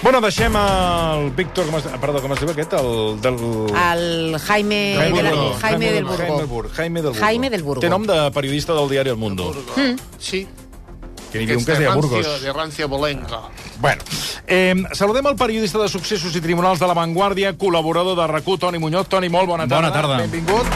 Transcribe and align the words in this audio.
Bueno, 0.00 0.20
deixem 0.22 0.54
el 0.54 1.30
Víctor... 1.34 1.66
Com 1.66 1.76
es, 1.80 1.86
perdó, 2.00 2.20
com 2.22 2.32
es 2.32 2.38
diu 2.38 2.52
aquest? 2.52 2.72
El 2.78 3.18
del... 3.22 3.38
El 3.74 4.38
Jaime, 4.38 4.78
de 4.94 5.10
la- 5.10 5.30
Burgo. 5.32 5.48
Jaime 5.60 5.90
del 5.90 6.06
Jaime 6.06 6.28
Burgo. 6.28 6.46
Burgo. 6.46 6.70
Jaime 6.76 7.02
del 7.02 7.10
Burgo. 7.10 7.24
Jaime 7.26 7.50
del 7.50 7.62
Burgo. 7.66 7.82
Té 7.82 7.90
nom 7.90 8.06
de 8.06 8.18
periodista 8.36 8.76
del 8.78 8.88
diari 8.92 9.10
El 9.10 9.18
Mundo. 9.18 9.50
Sí. 10.22 10.44
Que 11.32 11.42
n'hi 11.42 11.44
havia 11.44 11.58
un 11.58 11.64
que 11.66 11.72
es 11.74 11.78
deia 11.82 11.94
Burgos. 11.98 12.30
de 12.40 12.52
Rancia 12.54 12.86
Bolenga. 12.86 13.42
Bueno, 13.82 14.00
eh, 14.46 14.74
saludem 14.92 15.26
el 15.28 15.36
periodista 15.36 15.78
de 15.82 15.88
successos 15.92 16.34
i 16.34 16.40
tribunals 16.40 16.78
de 16.80 16.86
La 16.88 16.94
Vanguardia, 16.96 17.52
col·laborador 17.58 18.16
de 18.16 18.26
rac 18.30 18.46
Toni 18.58 18.78
Muñoz. 18.78 19.08
Toni, 19.08 19.28
molt 19.28 19.46
bona 19.50 19.66
tarda. 19.68 19.90
Bona 19.90 19.92
tarda. 19.92 20.16
Benvingut. 20.24 20.66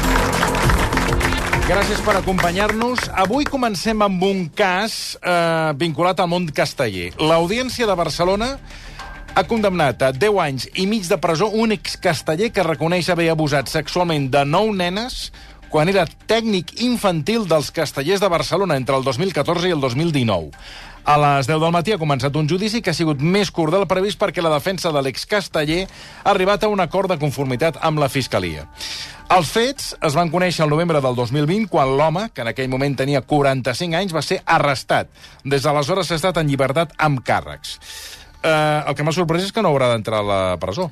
Gràcies 1.70 2.02
per 2.04 2.18
acompanyar-nos. 2.18 3.06
Avui 3.14 3.46
comencem 3.46 4.02
amb 4.02 4.22
un 4.26 4.48
cas 4.50 5.16
eh, 5.22 5.72
vinculat 5.78 6.20
al 6.20 6.28
món 6.28 6.50
casteller. 6.52 7.12
L'Audiència 7.22 7.86
de 7.86 7.94
Barcelona 7.96 8.58
ha 9.34 9.44
condemnat 9.48 10.02
a 10.04 10.10
10 10.12 10.38
anys 10.44 10.66
i 10.76 10.84
mig 10.86 11.06
de 11.08 11.16
presó 11.16 11.48
un 11.48 11.72
excasteller 11.72 12.50
que 12.52 12.64
reconeix 12.66 13.08
haver 13.08 13.30
abusat 13.32 13.70
sexualment 13.72 14.28
de 14.32 14.44
9 14.44 14.76
nenes 14.76 15.30
quan 15.72 15.88
era 15.88 16.04
tècnic 16.28 16.74
infantil 16.84 17.46
dels 17.48 17.70
castellers 17.72 18.20
de 18.20 18.28
Barcelona 18.28 18.76
entre 18.76 18.98
el 18.98 19.04
2014 19.06 19.70
i 19.70 19.72
el 19.72 19.80
2019. 19.80 20.50
A 21.04 21.16
les 21.18 21.48
10 21.48 21.62
del 21.64 21.72
matí 21.72 21.94
ha 21.94 21.98
començat 21.98 22.36
un 22.36 22.46
judici 22.46 22.82
que 22.82 22.92
ha 22.92 22.94
sigut 22.94 23.24
més 23.24 23.50
curt 23.50 23.72
del 23.72 23.88
previst 23.88 24.20
perquè 24.20 24.44
la 24.44 24.52
defensa 24.52 24.92
de 24.92 25.00
l'excasteller 25.02 25.86
ha 25.88 26.30
arribat 26.30 26.62
a 26.62 26.70
un 26.70 26.84
acord 26.84 27.10
de 27.10 27.18
conformitat 27.18 27.80
amb 27.80 28.04
la 28.04 28.12
Fiscalia. 28.12 28.68
Els 29.32 29.48
fets 29.48 29.94
es 29.96 30.14
van 30.14 30.30
conèixer 30.30 30.66
el 30.66 30.70
novembre 30.70 31.00
del 31.00 31.16
2020 31.16 31.70
quan 31.72 31.96
l'home, 31.96 32.28
que 32.34 32.44
en 32.44 32.52
aquell 32.52 32.68
moment 32.68 32.94
tenia 33.00 33.24
45 33.24 33.96
anys, 33.96 34.12
va 34.12 34.22
ser 34.22 34.42
arrestat. 34.44 35.08
Des 35.42 35.64
d'aleshores 35.64 36.06
s'ha 36.06 36.20
estat 36.20 36.36
en 36.36 36.52
llibertat 36.52 36.92
amb 37.00 37.24
càrrecs. 37.24 37.78
Eh, 38.42 38.82
el 38.86 38.98
que 38.98 39.06
m'ha 39.06 39.14
sorprès 39.14 39.48
és 39.48 39.54
que 39.54 39.62
no 39.62 39.72
haurà 39.72 39.92
d'entrar 39.94 40.20
a 40.22 40.26
la 40.26 40.42
presó. 40.62 40.90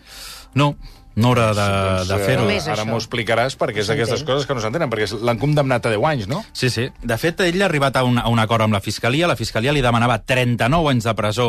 No, 0.55 0.75
no 1.21 1.33
haurà 1.33 1.51
de, 1.55 1.67
de 2.07 2.15
eh, 2.15 2.23
fer-ho. 2.23 2.45
Només 2.47 2.67
Ara 2.71 2.85
m'ho 2.87 2.99
explicaràs, 3.01 3.57
perquè 3.59 3.83
és 3.83 3.89
No 3.89 3.97
d'aquestes 3.97 4.23
coses 4.27 4.47
que 4.47 4.55
no 4.55 4.63
s'entenen, 4.63 4.91
perquè 4.93 5.09
l'han 5.27 5.41
condemnat 5.43 5.89
a 5.89 5.93
10 5.93 6.07
anys, 6.07 6.29
no? 6.31 6.43
Sí, 6.57 6.71
sí. 6.71 6.87
De 7.03 7.17
fet, 7.19 7.43
ell 7.45 7.59
ha 7.61 7.67
arribat 7.67 7.99
a 7.99 8.05
un, 8.07 8.21
a 8.21 8.29
un 8.31 8.39
acord 8.39 8.65
amb 8.65 8.77
la 8.77 8.83
Fiscalia. 8.85 9.29
La 9.31 9.37
Fiscalia 9.39 9.75
li 9.75 9.83
demanava 9.83 10.21
39 10.23 10.93
anys 10.93 11.09
de 11.09 11.15
presó 11.19 11.49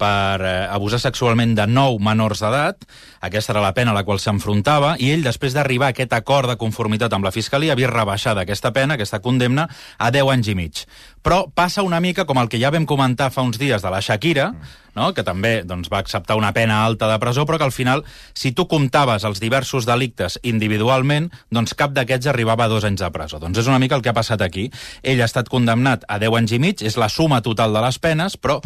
per 0.00 0.38
eh, 0.40 0.54
abusar 0.70 1.02
sexualment 1.02 1.56
de 1.58 1.66
9 1.66 1.98
menors 2.06 2.44
d'edat. 2.44 2.86
Aquesta 3.26 3.56
era 3.56 3.64
la 3.64 3.74
pena 3.76 3.90
a 3.90 3.98
la 3.98 4.04
qual 4.06 4.22
s'enfrontava, 4.22 4.94
i 5.02 5.10
ell, 5.12 5.26
després 5.26 5.56
d'arribar 5.56 5.90
a 5.90 5.96
aquest 5.96 6.14
acord 6.16 6.48
de 6.48 6.58
conformitat 6.60 7.12
amb 7.12 7.26
la 7.26 7.34
Fiscalia, 7.34 7.74
havia 7.74 7.90
rebaixat 7.90 8.38
aquesta 8.38 8.70
pena, 8.76 8.94
aquesta 8.94 9.20
condemna, 9.20 9.66
a 9.98 10.12
10 10.14 10.36
anys 10.36 10.52
i 10.54 10.56
mig. 10.56 10.84
Però 11.20 11.44
passa 11.52 11.82
una 11.84 12.00
mica 12.00 12.24
com 12.24 12.38
el 12.40 12.48
que 12.48 12.62
ja 12.62 12.70
vam 12.72 12.86
comentar 12.88 13.28
fa 13.34 13.42
uns 13.44 13.58
dies 13.60 13.82
de 13.82 13.90
la 13.92 14.00
Shakira, 14.00 14.52
no? 14.96 15.10
que 15.14 15.24
també 15.26 15.60
doncs, 15.66 15.90
va 15.92 16.00
acceptar 16.02 16.38
una 16.38 16.52
pena 16.56 16.82
alta 16.84 17.08
de 17.10 17.18
presó, 17.22 17.46
però 17.46 17.58
que 17.58 17.68
al 17.68 17.74
final, 17.74 18.04
si 18.34 18.52
tu 18.52 18.66
comptaves 18.70 19.24
els 19.28 19.42
diversos 19.42 19.88
delictes 19.88 20.38
individualment, 20.42 21.30
doncs 21.50 21.74
cap 21.78 21.94
d'aquests 21.96 22.30
arribava 22.32 22.66
a 22.66 22.72
dos 22.72 22.86
anys 22.88 23.02
de 23.04 23.10
presó. 23.14 23.40
Doncs 23.42 23.62
és 23.62 23.70
una 23.70 23.80
mica 23.82 23.98
el 23.98 24.02
que 24.02 24.12
ha 24.12 24.16
passat 24.16 24.42
aquí. 24.42 24.70
Ell 25.02 25.20
ha 25.20 25.28
estat 25.30 25.50
condemnat 25.52 26.06
a 26.08 26.18
10 26.22 26.40
anys 26.42 26.56
i 26.56 26.62
mig, 26.62 26.82
és 26.86 26.98
la 27.00 27.10
suma 27.12 27.42
total 27.42 27.74
de 27.76 27.84
les 27.84 27.98
penes, 28.02 28.36
però 28.40 28.60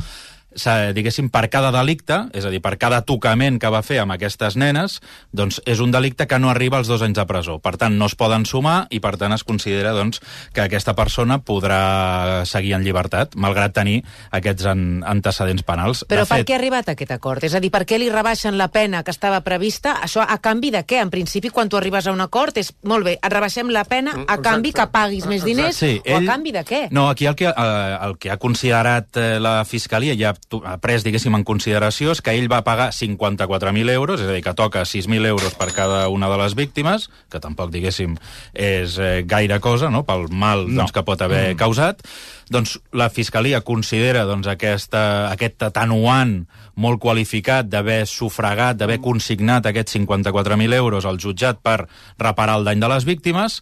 diguéssim, 0.95 1.29
per 1.33 1.49
cada 1.53 1.71
delicte, 1.75 2.25
és 2.35 2.45
a 2.47 2.53
dir, 2.53 2.61
per 2.65 2.77
cada 2.81 3.03
tocament 3.07 3.59
que 3.61 3.71
va 3.73 3.83
fer 3.83 4.01
amb 4.03 4.15
aquestes 4.15 4.57
nenes, 4.61 5.01
doncs 5.33 5.61
és 5.67 5.81
un 5.81 5.93
delicte 5.95 6.27
que 6.31 6.39
no 6.39 6.51
arriba 6.51 6.79
als 6.79 6.89
dos 6.89 7.03
anys 7.03 7.19
de 7.19 7.27
presó. 7.27 7.59
Per 7.63 7.77
tant, 7.81 7.99
no 7.99 8.09
es 8.11 8.17
poden 8.19 8.47
sumar 8.47 8.87
i, 8.91 9.01
per 9.01 9.17
tant, 9.21 9.35
es 9.35 9.45
considera 9.45 9.95
doncs, 9.97 10.21
que 10.55 10.65
aquesta 10.65 10.95
persona 10.95 11.41
podrà 11.43 12.45
seguir 12.49 12.75
en 12.79 12.85
llibertat, 12.87 13.35
malgrat 13.37 13.75
tenir 13.75 14.01
aquests 14.35 14.69
an 14.71 14.85
antecedents 15.07 15.65
penals. 15.67 16.05
Però 16.09 16.25
de 16.25 16.31
per 16.31 16.41
fet, 16.41 16.49
què 16.49 16.57
ha 16.57 16.61
arribat 16.61 16.89
a 16.89 16.97
aquest 16.97 17.15
acord? 17.15 17.45
És 17.45 17.55
a 17.55 17.63
dir, 17.63 17.73
per 17.75 17.85
què 17.89 17.99
li 18.01 18.11
rebaixen 18.13 18.59
la 18.59 18.71
pena 18.73 19.03
que 19.05 19.13
estava 19.15 19.41
prevista? 19.47 19.99
Això 20.05 20.25
a 20.25 20.39
canvi 20.43 20.73
de 20.75 20.85
què? 20.87 21.01
En 21.03 21.13
principi, 21.13 21.51
quan 21.55 21.71
tu 21.71 21.79
arribes 21.81 22.07
a 22.07 22.15
un 22.15 22.23
acord, 22.25 22.57
és 22.61 22.73
molt 22.89 23.07
bé, 23.07 23.17
et 23.19 23.33
rebaixem 23.33 23.71
la 23.75 23.85
pena 23.89 24.17
a 24.27 24.39
canvi 24.43 24.75
que 24.75 24.87
paguis 24.93 25.27
més 25.31 25.45
diners, 25.45 25.77
Sí, 25.85 25.99
o 25.99 26.19
a 26.19 26.23
canvi 26.27 26.53
de 26.55 26.63
què? 26.67 26.83
No, 26.95 27.09
aquí 27.11 27.27
el 27.27 27.37
que, 27.37 27.49
eh, 27.51 27.99
el 28.07 28.17
que 28.19 28.31
ha 28.31 28.39
considerat 28.41 29.17
eh, 29.17 29.39
la 29.43 29.65
Fiscalia 29.65 30.15
ha 30.29 30.35
pres, 30.83 31.05
diguéssim, 31.05 31.35
en 31.37 31.45
consideració 31.47 32.13
és 32.15 32.21
que 32.25 32.35
ell 32.37 32.49
va 32.51 32.63
pagar 32.67 32.91
54.000 32.95 33.93
euros, 33.95 34.21
és 34.21 34.29
a 34.29 34.37
dir, 34.37 34.43
que 34.45 34.55
toca 34.57 34.85
6.000 34.87 35.27
euros 35.31 35.57
per 35.59 35.71
cada 35.77 36.09
una 36.13 36.29
de 36.31 36.39
les 36.41 36.55
víctimes, 36.59 37.09
que 37.31 37.41
tampoc, 37.43 37.73
diguéssim, 37.75 38.17
és 38.53 38.99
eh, 38.99 39.23
gaire 39.27 39.61
cosa, 39.65 39.91
no?, 39.91 40.05
pel 40.07 40.29
mal 40.31 40.67
No. 40.69 40.83
doncs, 40.83 40.93
que 40.95 41.05
pot 41.07 41.21
haver 41.25 41.55
mm. 41.55 41.59
causat, 41.61 42.05
doncs 42.53 42.79
la 42.93 43.09
Fiscalia 43.11 43.63
considera 43.65 44.25
doncs, 44.29 44.49
aquesta, 44.51 45.31
aquest 45.33 45.63
atenuant 45.67 46.45
molt 46.81 47.01
qualificat 47.03 47.69
d'haver 47.71 48.05
sufragat, 48.11 48.79
d'haver 48.79 49.01
consignat 49.05 49.67
aquests 49.71 49.97
54.000 49.99 50.75
euros 50.75 51.07
al 51.07 51.21
jutjat 51.23 51.61
per 51.63 51.85
reparar 52.19 52.59
el 52.59 52.69
dany 52.69 52.83
de 52.83 52.91
les 52.91 53.07
víctimes, 53.09 53.61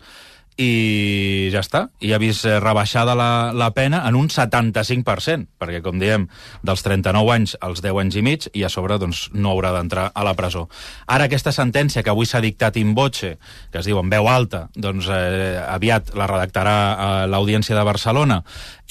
i 0.60 1.48
ja 1.52 1.62
està. 1.62 1.86
I 2.04 2.12
ha 2.12 2.20
vist 2.20 2.46
eh, 2.46 2.58
rebaixada 2.60 3.14
la, 3.18 3.52
la 3.56 3.70
pena 3.76 4.02
en 4.08 4.16
un 4.18 4.28
75%, 4.32 5.48
perquè, 5.60 5.80
com 5.84 6.00
diem, 6.00 6.26
dels 6.66 6.84
39 6.84 7.32
anys 7.34 7.56
als 7.60 7.82
10 7.84 8.00
anys 8.04 8.18
i 8.18 8.24
mig, 8.26 8.48
i 8.52 8.64
a 8.66 8.72
sobre 8.72 8.98
doncs, 9.00 9.28
no 9.32 9.54
haurà 9.54 9.72
d'entrar 9.76 10.10
a 10.14 10.26
la 10.26 10.34
presó. 10.38 10.66
Ara, 11.06 11.28
aquesta 11.30 11.54
sentència 11.54 12.02
que 12.04 12.12
avui 12.12 12.28
s'ha 12.28 12.42
dictat 12.44 12.76
in 12.80 12.94
voce, 12.98 13.36
que 13.72 13.80
es 13.80 13.88
diu 13.88 14.00
en 14.02 14.12
veu 14.12 14.28
alta, 14.28 14.66
doncs 14.74 15.08
eh, 15.12 15.56
aviat 15.62 16.14
la 16.18 16.28
redactarà 16.30 16.76
eh, 16.92 17.14
l'Audiència 17.32 17.78
de 17.78 17.86
Barcelona 17.88 18.42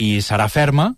i 0.02 0.18
serà 0.26 0.50
ferma, 0.50 0.92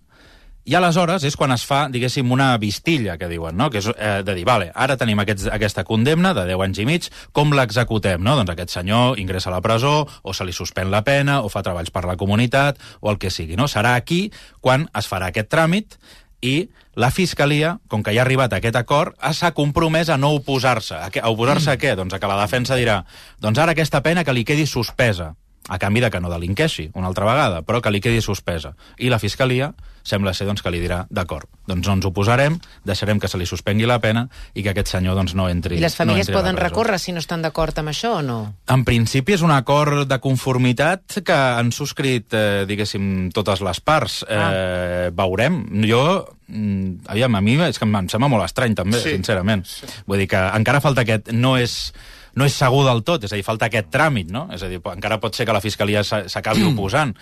i 0.65 0.75
aleshores 0.79 1.23
és 1.27 1.35
quan 1.35 1.51
es 1.51 1.65
fa, 1.67 1.89
diguéssim, 1.91 2.29
una 2.31 2.53
vistilla, 2.57 3.17
que 3.19 3.27
diuen, 3.27 3.57
no? 3.59 3.69
que 3.69 3.81
és 3.81 3.87
eh, 3.97 4.21
de 4.23 4.35
dir, 4.37 4.45
vale, 4.47 4.69
ara 4.73 4.95
tenim 4.97 5.19
aquests, 5.19 5.49
aquesta 5.51 5.83
condemna 5.83 6.31
de 6.33 6.45
10 6.47 6.63
anys 6.63 6.79
i 6.79 6.85
mig, 6.87 7.09
com 7.35 7.51
l'executem? 7.51 8.23
No? 8.23 8.37
Doncs 8.39 8.53
aquest 8.55 8.71
senyor 8.77 9.19
ingressa 9.19 9.51
a 9.51 9.57
la 9.57 9.61
presó, 9.65 10.07
o 10.23 10.33
se 10.33 10.47
li 10.47 10.55
suspèn 10.55 10.91
la 10.91 11.03
pena, 11.03 11.41
o 11.43 11.49
fa 11.51 11.63
treballs 11.65 11.91
per 11.91 12.05
la 12.07 12.15
comunitat, 12.15 12.79
o 13.01 13.11
el 13.11 13.19
que 13.19 13.31
sigui. 13.31 13.57
No? 13.59 13.67
Serà 13.67 13.95
aquí 13.99 14.29
quan 14.61 14.87
es 14.95 15.09
farà 15.11 15.33
aquest 15.33 15.51
tràmit 15.51 15.99
i 16.43 16.69
la 16.95 17.09
Fiscalia, 17.11 17.77
com 17.89 18.03
que 18.03 18.11
ja 18.15 18.21
ha 18.21 18.25
arribat 18.27 18.53
a 18.53 18.57
aquest 18.61 18.75
acord, 18.79 19.15
ha- 19.19 19.33
s'ha 19.33 19.51
compromès 19.55 20.09
a 20.13 20.17
no 20.17 20.33
oposar-se. 20.37 20.95
A, 20.95 21.07
a 21.23 21.29
oposar-se 21.31 21.71
a 21.71 21.77
què? 21.81 21.95
Doncs 21.99 22.13
a 22.13 22.19
que 22.19 22.27
la 22.29 22.39
defensa 22.41 22.75
dirà 22.79 23.01
doncs 23.41 23.59
ara 23.59 23.71
aquesta 23.75 24.03
pena 24.05 24.23
que 24.23 24.33
li 24.35 24.43
quedi 24.45 24.67
suspesa, 24.69 25.33
a 25.69 25.79
canvi 25.79 26.01
de 26.03 26.11
que 26.11 26.19
no 26.19 26.29
delinqueixi 26.31 26.89
una 26.93 27.07
altra 27.07 27.25
vegada, 27.25 27.61
però 27.63 27.81
que 27.81 27.91
li 27.91 28.01
quedi 28.03 28.21
suspesa. 28.21 28.75
I 28.97 29.09
la 29.09 29.19
Fiscalia 29.19 29.73
sembla 30.03 30.33
ser 30.35 30.45
doncs, 30.45 30.61
que 30.61 30.71
li 30.73 30.81
dirà 30.83 31.05
d'acord, 31.09 31.47
doncs 31.67 31.87
no 31.87 31.95
ens 31.95 32.05
oposarem, 32.05 32.57
deixarem 32.83 33.21
que 33.23 33.29
se 33.31 33.39
li 33.39 33.47
suspengui 33.47 33.87
la 33.87 34.01
pena 34.03 34.25
i 34.53 34.63
que 34.63 34.73
aquest 34.73 34.91
senyor 34.91 35.15
doncs, 35.15 35.31
no 35.39 35.47
entri 35.47 35.77
I 35.79 35.83
les 35.83 35.95
famílies 35.95 36.27
no 36.29 36.35
poden 36.35 36.59
recórrer 36.59 36.99
si 36.99 37.15
no 37.15 37.23
estan 37.23 37.41
d'acord 37.41 37.79
amb 37.79 37.93
això 37.93 38.17
o 38.19 38.21
no? 38.25 38.39
En 38.67 38.83
principi 38.83 39.37
és 39.37 39.45
un 39.47 39.53
acord 39.55 40.03
de 40.09 40.19
conformitat 40.19 41.21
que 41.23 41.33
han 41.33 41.71
subscrit, 41.71 42.35
eh, 42.35 42.65
diguéssim, 42.67 43.31
totes 43.31 43.63
les 43.63 43.79
parts. 43.79 44.25
Ah. 44.27 44.51
Eh, 44.51 45.11
veurem. 45.15 45.63
Jo, 45.87 46.03
mm, 46.47 47.07
aviam, 47.07 47.35
a 47.35 47.41
mi 47.41 47.55
és 47.63 47.79
que 47.79 47.87
em 47.87 48.09
sembla 48.11 48.27
molt 48.27 48.43
estrany, 48.43 48.75
també, 48.75 48.99
Sí. 48.99 49.15
sincerament. 49.15 49.63
Vull 50.05 50.19
dir 50.19 50.27
que 50.27 50.37
encara 50.37 50.81
falta 50.81 51.01
aquest... 51.01 51.31
No 51.31 51.55
és, 51.57 51.93
no 52.35 52.45
és 52.45 52.55
segur 52.57 52.83
del 52.87 53.03
tot, 53.05 53.23
és 53.23 53.33
a 53.33 53.37
dir, 53.37 53.45
falta 53.45 53.67
aquest 53.69 53.89
tràmit, 53.93 54.29
no? 54.33 54.47
És 54.53 54.63
a 54.65 54.69
dir, 54.71 54.79
encara 54.93 55.19
pot 55.21 55.35
ser 55.35 55.45
que 55.45 55.53
la 55.55 55.61
Fiscalia 55.61 56.03
s'a- 56.03 56.25
s'acabi 56.29 56.63
oposant. 56.71 57.15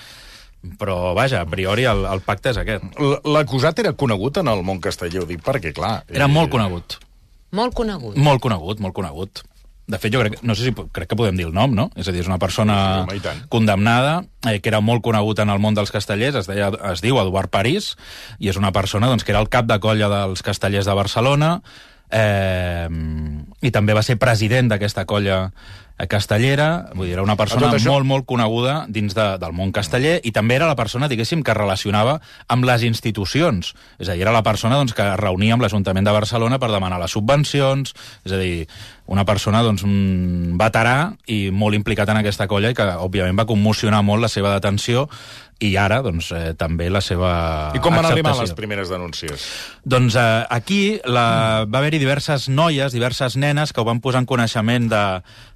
Però, 0.77 1.15
vaja, 1.17 1.41
a 1.41 1.47
priori 1.49 1.87
el, 1.89 2.03
el 2.05 2.21
pacte 2.21 2.51
és 2.53 2.57
aquest. 2.61 2.83
L'acusat 3.25 3.79
era 3.81 3.93
conegut 3.97 4.37
en 4.43 4.51
el 4.51 4.61
món 4.63 4.79
casteller, 4.83 5.23
ho 5.23 5.29
dic 5.29 5.41
perquè, 5.41 5.71
clar... 5.73 6.03
Era 6.13 6.27
eh, 6.27 6.31
molt 6.31 6.51
conegut. 6.53 6.99
Molt 7.57 7.73
conegut. 7.75 8.15
Molt 8.21 8.43
conegut, 8.43 8.79
molt 8.79 8.93
conegut. 8.95 9.41
De 9.91 9.97
fet, 9.99 10.13
jo 10.13 10.21
crec, 10.21 10.37
no 10.45 10.53
sé 10.55 10.67
si 10.69 10.71
crec 10.93 11.09
que 11.09 11.17
podem 11.19 11.35
dir 11.35 11.47
el 11.49 11.55
nom, 11.57 11.73
no? 11.75 11.87
És 11.99 12.07
a 12.07 12.13
dir, 12.13 12.21
és 12.21 12.29
una 12.29 12.37
persona 12.39 12.75
Sí, 13.09 13.17
home, 13.17 13.33
condemnada, 13.51 14.13
eh, 14.47 14.59
que 14.61 14.69
era 14.69 14.79
molt 14.85 15.01
conegut 15.03 15.41
en 15.43 15.49
el 15.51 15.59
món 15.59 15.75
dels 15.75 15.91
castellers, 15.91 16.37
es, 16.43 16.47
deia, 16.47 16.69
es 16.93 17.01
diu 17.03 17.17
Eduard 17.19 17.49
París, 17.51 17.95
i 18.39 18.47
és 18.53 18.59
una 18.61 18.71
persona 18.71 19.09
doncs, 19.09 19.25
que 19.25 19.33
era 19.33 19.41
el 19.41 19.49
cap 19.51 19.65
de 19.67 19.79
colla 19.83 20.07
dels 20.13 20.45
castellers 20.45 20.85
de 20.87 20.95
Barcelona, 20.95 21.55
eh, 22.11 22.87
i 23.61 23.71
també 23.71 23.93
va 23.97 24.03
ser 24.03 24.19
president 24.21 24.69
d'aquesta 24.71 25.05
colla 25.05 25.47
castellera, 26.09 26.89
vull 26.95 27.05
dir, 27.05 27.13
era 27.13 27.21
una 27.21 27.35
persona 27.37 27.67
això- 27.77 27.91
molt, 27.91 28.05
molt 28.09 28.25
coneguda 28.25 28.85
dins 28.89 29.13
de, 29.13 29.25
del 29.37 29.53
món 29.53 29.71
casteller 29.71 30.19
i 30.23 30.31
també 30.31 30.55
era 30.55 30.65
la 30.65 30.75
persona, 30.75 31.07
diguéssim, 31.07 31.43
que 31.43 31.53
relacionava 31.53 32.19
amb 32.47 32.65
les 32.65 32.81
institucions. 32.87 33.75
És 33.99 34.09
a 34.09 34.15
dir, 34.15 34.23
era 34.23 34.33
la 34.33 34.41
persona 34.41 34.79
doncs, 34.79 34.95
que 34.97 35.05
reunia 35.17 35.53
amb 35.53 35.61
l'Ajuntament 35.61 36.07
de 36.07 36.15
Barcelona 36.15 36.57
per 36.57 36.71
demanar 36.71 36.99
les 37.01 37.11
subvencions, 37.11 37.93
és 38.25 38.31
a 38.31 38.39
dir, 38.41 38.67
una 39.11 39.25
persona 39.25 39.61
doncs, 39.61 39.83
un 39.83 40.57
veterà 40.57 41.13
i 41.27 41.51
molt 41.51 41.75
implicat 41.75 42.09
en 42.09 42.17
aquesta 42.23 42.47
colla 42.47 42.71
i 42.71 42.77
que, 42.77 42.87
òbviament, 42.97 43.37
va 43.37 43.45
commocionar 43.45 44.01
molt 44.01 44.25
la 44.25 44.31
seva 44.31 44.53
detenció 44.55 45.07
i 45.61 45.75
ara, 45.77 46.01
doncs, 46.01 46.31
eh, 46.33 46.53
també 46.57 46.89
la 46.89 47.03
seva 47.05 47.31
I 47.77 47.81
com 47.83 47.93
van 47.93 48.07
arribar 48.09 48.33
acceptació. 48.33 48.49
les 48.49 48.57
primeres 48.57 48.89
denúncies? 48.89 49.45
Doncs 49.85 50.17
eh, 50.17 50.25
aquí 50.49 50.81
la, 51.05 51.65
va 51.69 51.81
haver-hi 51.81 52.01
diverses 52.01 52.49
noies, 52.49 52.95
diverses 52.97 53.37
nenes 53.37 53.73
que 53.73 53.81
ho 53.81 53.85
van 53.85 54.01
posar 54.01 54.23
en 54.23 54.29
coneixement 54.29 54.89
de, 54.89 55.03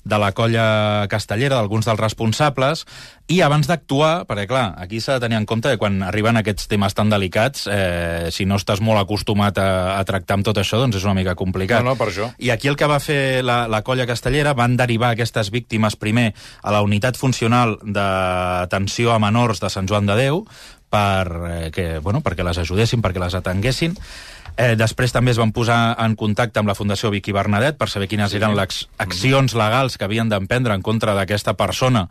de 0.05 0.19
la 0.21 0.31
colla 0.37 0.67
castellera, 1.09 1.57
d'alguns 1.57 1.89
dels 1.89 1.99
responsables, 2.01 2.85
i 3.27 3.39
abans 3.42 3.66
d'actuar, 3.66 4.27
perquè 4.30 4.45
clar, 4.45 4.66
aquí 4.77 5.00
s'ha 5.01 5.16
de 5.18 5.25
tenir 5.25 5.39
en 5.39 5.48
compte 5.50 5.72
que 5.72 5.80
quan 5.81 6.04
arriben 6.06 6.38
aquests 6.38 6.68
temes 6.69 6.94
tan 6.94 7.10
delicats, 7.10 7.63
eh, 7.72 8.30
si 8.30 8.45
no 8.45 8.60
estàs 8.62 8.83
molt 8.86 9.01
acostumat 9.01 9.57
a, 9.57 9.69
a 9.98 10.04
tractar 10.06 10.38
amb 10.38 10.45
tot 10.45 10.60
això, 10.62 10.77
doncs 10.81 11.00
és 11.00 11.07
una 11.07 11.16
mica 11.18 11.33
complicat. 11.38 11.81
No, 11.81 11.95
no, 11.95 11.98
per 11.98 12.12
això. 12.12 12.30
I 12.38 12.54
aquí 12.54 12.69
el 12.69 12.77
que 12.77 12.89
va 12.92 13.00
fer 13.01 13.42
la, 13.42 13.63
la 13.72 13.81
colla 13.88 14.06
castellera 14.06 14.54
van 14.54 14.77
derivar 14.77 15.16
aquestes 15.16 15.50
víctimes 15.50 15.98
primer 15.98 16.33
a 16.62 16.75
la 16.75 16.83
unitat 16.86 17.18
funcional 17.18 17.80
d'atenció 17.81 19.16
a 19.16 19.19
menors 19.24 19.63
de 19.63 19.74
Sant 19.74 19.89
Joan 19.89 20.06
de 20.06 20.19
Déu 20.22 20.44
per, 20.94 21.25
eh, 21.50 21.72
que, 21.74 21.88
bueno, 22.06 22.22
perquè 22.22 22.45
les 22.45 22.62
ajudessin, 22.62 23.01
perquè 23.01 23.25
les 23.25 23.33
atenguessin. 23.42 23.98
Eh, 24.55 24.75
després 24.79 25.11
també 25.11 25.33
es 25.33 25.39
van 25.39 25.51
posar 25.51 25.97
en 25.99 26.13
contacte 26.15 26.61
amb 26.61 26.69
la 26.71 26.75
Fundació 26.77 27.09
Vicky 27.11 27.33
Bernadet 27.35 27.75
per 27.75 27.89
saber 27.91 28.07
quines 28.07 28.31
sí, 28.31 28.37
eren 28.39 28.55
les 28.55 28.85
accions 29.03 29.51
legals 29.57 29.97
que 29.99 30.07
havien 30.07 30.31
d'emprendre 30.31 30.77
en 30.77 30.83
contra 30.85 31.15
d'aquesta 31.17 31.57
persona 31.59 32.05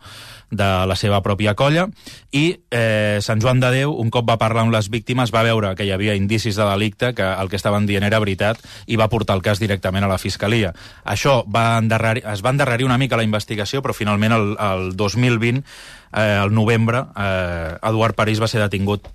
de 0.53 0.67
la 0.85 0.95
seva 0.95 1.23
pròpia 1.25 1.55
colla 1.57 1.87
i 2.29 2.43
eh, 2.69 3.17
Sant 3.25 3.41
Joan 3.41 3.63
de 3.63 3.71
Déu, 3.73 3.95
un 3.97 4.13
cop 4.13 4.29
va 4.29 4.37
parlar 4.37 4.67
amb 4.67 4.75
les 4.75 4.91
víctimes, 4.93 5.33
va 5.33 5.41
veure 5.47 5.73
que 5.73 5.89
hi 5.89 5.91
havia 5.95 6.13
indicis 6.13 6.59
de 6.59 6.69
delicte, 6.69 7.15
que 7.17 7.25
el 7.25 7.49
que 7.49 7.57
estaven 7.57 7.89
dient 7.89 8.05
era 8.05 8.21
veritat 8.21 8.61
i 8.85 9.01
va 9.01 9.09
portar 9.09 9.39
el 9.39 9.43
cas 9.45 9.59
directament 9.59 10.05
a 10.05 10.11
la 10.11 10.21
Fiscalia. 10.21 10.75
Això 11.03 11.41
va 11.49 11.81
es 11.81 12.45
va 12.45 12.53
endarrerir 12.53 12.85
una 12.85 13.01
mica 13.01 13.17
la 13.17 13.25
investigació, 13.25 13.81
però 13.81 13.97
finalment 13.97 14.37
el, 14.37 14.49
el 14.61 14.95
2020, 14.95 15.65
eh, 16.13 16.39
el 16.45 16.53
novembre, 16.53 17.07
eh, 17.17 17.77
Eduard 17.81 18.13
París 18.13 18.41
va 18.41 18.51
ser 18.51 18.61
detingut 18.61 19.09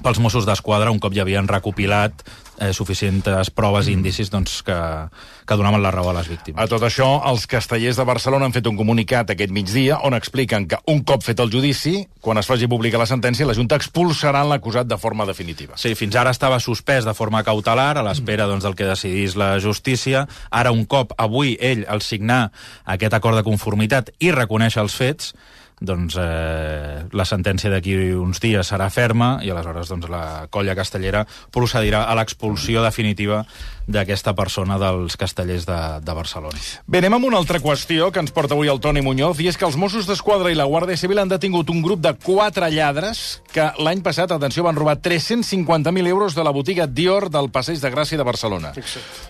pels 0.00 0.22
Mossos 0.22 0.48
d'Esquadra 0.48 0.92
un 0.92 1.00
cop 1.02 1.12
ja 1.12 1.26
havien 1.26 1.48
recopilat 1.50 2.24
eh, 2.62 2.72
suficients 2.72 3.50
proves 3.54 3.88
i 3.88 3.94
indicis 3.96 4.30
doncs, 4.32 4.60
que, 4.66 4.76
que 5.46 5.58
donaven 5.58 5.82
la 5.82 5.90
raó 5.94 6.10
a 6.10 6.16
les 6.16 6.30
víctimes. 6.30 6.60
A 6.62 6.68
tot 6.70 6.84
això, 6.86 7.08
els 7.28 7.46
castellers 7.50 7.98
de 8.00 8.06
Barcelona 8.08 8.48
han 8.48 8.54
fet 8.54 8.68
un 8.70 8.78
comunicat 8.78 9.32
aquest 9.34 9.52
migdia 9.54 9.98
on 10.06 10.16
expliquen 10.16 10.68
que 10.70 10.80
un 10.92 11.02
cop 11.08 11.24
fet 11.26 11.42
el 11.42 11.52
judici, 11.52 12.06
quan 12.22 12.40
es 12.40 12.48
faci 12.48 12.68
pública 12.70 13.00
la 13.00 13.08
sentència, 13.10 13.46
la 13.48 13.56
Junta 13.58 13.76
expulsarà 13.80 14.44
l'acusat 14.48 14.88
de 14.88 14.98
forma 15.00 15.26
definitiva. 15.28 15.76
Sí, 15.80 15.94
fins 15.98 16.16
ara 16.16 16.32
estava 16.32 16.60
suspès 16.62 17.08
de 17.08 17.16
forma 17.18 17.42
cautelar, 17.46 17.96
a 17.98 18.06
l'espera 18.06 18.48
doncs, 18.50 18.64
del 18.66 18.78
que 18.78 18.88
decidís 18.88 19.36
la 19.36 19.56
justícia. 19.60 20.26
Ara, 20.50 20.72
un 20.72 20.86
cop 20.86 21.16
avui 21.18 21.56
ell, 21.60 21.84
al 21.88 22.04
signar 22.04 22.46
aquest 22.84 23.18
acord 23.18 23.38
de 23.38 23.46
conformitat 23.46 24.12
i 24.20 24.32
reconèixer 24.32 24.82
els 24.82 24.96
fets, 24.96 25.34
doncs 25.82 26.16
eh, 26.20 27.02
la 27.12 27.26
sentència 27.28 27.70
d'aquí 27.72 27.96
uns 28.14 28.40
dies 28.42 28.70
serà 28.72 28.88
ferma 28.92 29.34
i 29.42 29.50
aleshores 29.52 29.90
doncs, 29.90 30.08
la 30.12 30.46
colla 30.50 30.76
castellera 30.78 31.24
procedirà 31.52 32.06
a 32.06 32.16
l'expulsió 32.18 32.82
definitiva 32.84 33.42
d'aquesta 33.86 34.34
persona 34.38 34.78
dels 34.78 35.16
castellers 35.18 35.66
de, 35.66 35.78
de 36.06 36.14
Barcelona. 36.14 36.58
Bé, 36.86 37.00
anem 37.02 37.18
amb 37.18 37.28
una 37.32 37.40
altra 37.42 37.58
qüestió 37.62 38.12
que 38.14 38.22
ens 38.22 38.32
porta 38.34 38.54
avui 38.54 38.70
el 38.70 38.80
Toni 38.80 39.02
Muñoz, 39.02 39.40
i 39.42 39.48
és 39.50 39.58
que 39.58 39.66
els 39.66 39.78
Mossos 39.80 40.06
d'Esquadra 40.06 40.52
i 40.52 40.58
la 40.58 40.68
Guàrdia 40.70 40.98
Civil 41.00 41.22
han 41.22 41.32
detingut 41.32 41.70
un 41.74 41.82
grup 41.82 42.02
de 42.04 42.14
quatre 42.22 42.70
lladres 42.70 43.42
que 43.52 43.72
l'any 43.82 44.04
passat, 44.06 44.30
atenció, 44.30 44.64
van 44.66 44.78
robar 44.78 45.00
350.000 45.02 46.12
euros 46.14 46.38
de 46.38 46.46
la 46.46 46.54
botiga 46.54 46.86
Dior 46.86 47.28
del 47.32 47.50
Passeig 47.50 47.82
de 47.82 47.90
Gràcia 47.92 48.20
de 48.20 48.28
Barcelona. 48.28 48.72